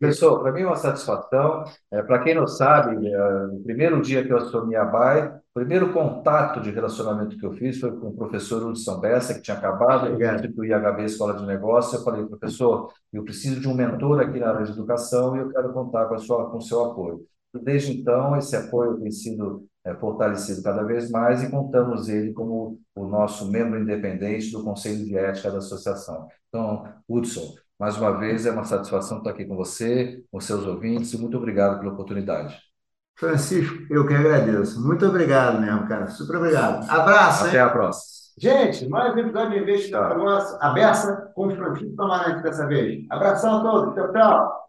[0.00, 1.64] Pessoal, para mim é uma satisfação.
[1.92, 5.92] É, para quem não sabe, é, no primeiro dia que eu assumi a BAE, primeiro
[5.92, 10.16] contato de relacionamento que eu fiz foi com o professor Hudson Bessa, que tinha acabado
[10.16, 11.98] de instituir a HB Escola de Negócio.
[11.98, 15.50] Eu falei, professor, eu preciso de um mentor aqui na área de educação e eu
[15.50, 17.26] quero contar com, a sua, com o seu apoio.
[17.52, 22.78] Desde então, esse apoio tem sido é, fortalecido cada vez mais e contamos ele como
[22.94, 26.28] o nosso membro independente do Conselho de Ética da Associação.
[26.48, 31.12] Então, Hudson, mais uma vez é uma satisfação estar aqui com você, com seus ouvintes,
[31.12, 32.67] e muito obrigado pela oportunidade.
[33.18, 34.80] Francisco, eu que agradeço.
[34.80, 36.06] Muito obrigado mesmo, cara.
[36.06, 36.88] Super obrigado.
[36.88, 37.46] Abraço.
[37.46, 37.62] Até hein?
[37.64, 38.18] a próxima.
[38.38, 43.04] Gente, mais um episódio de Investimento Nossa, aberta com o Francisco Tomarante dessa vez.
[43.10, 43.94] Abração a todos.
[43.94, 44.67] Tchau, tchau.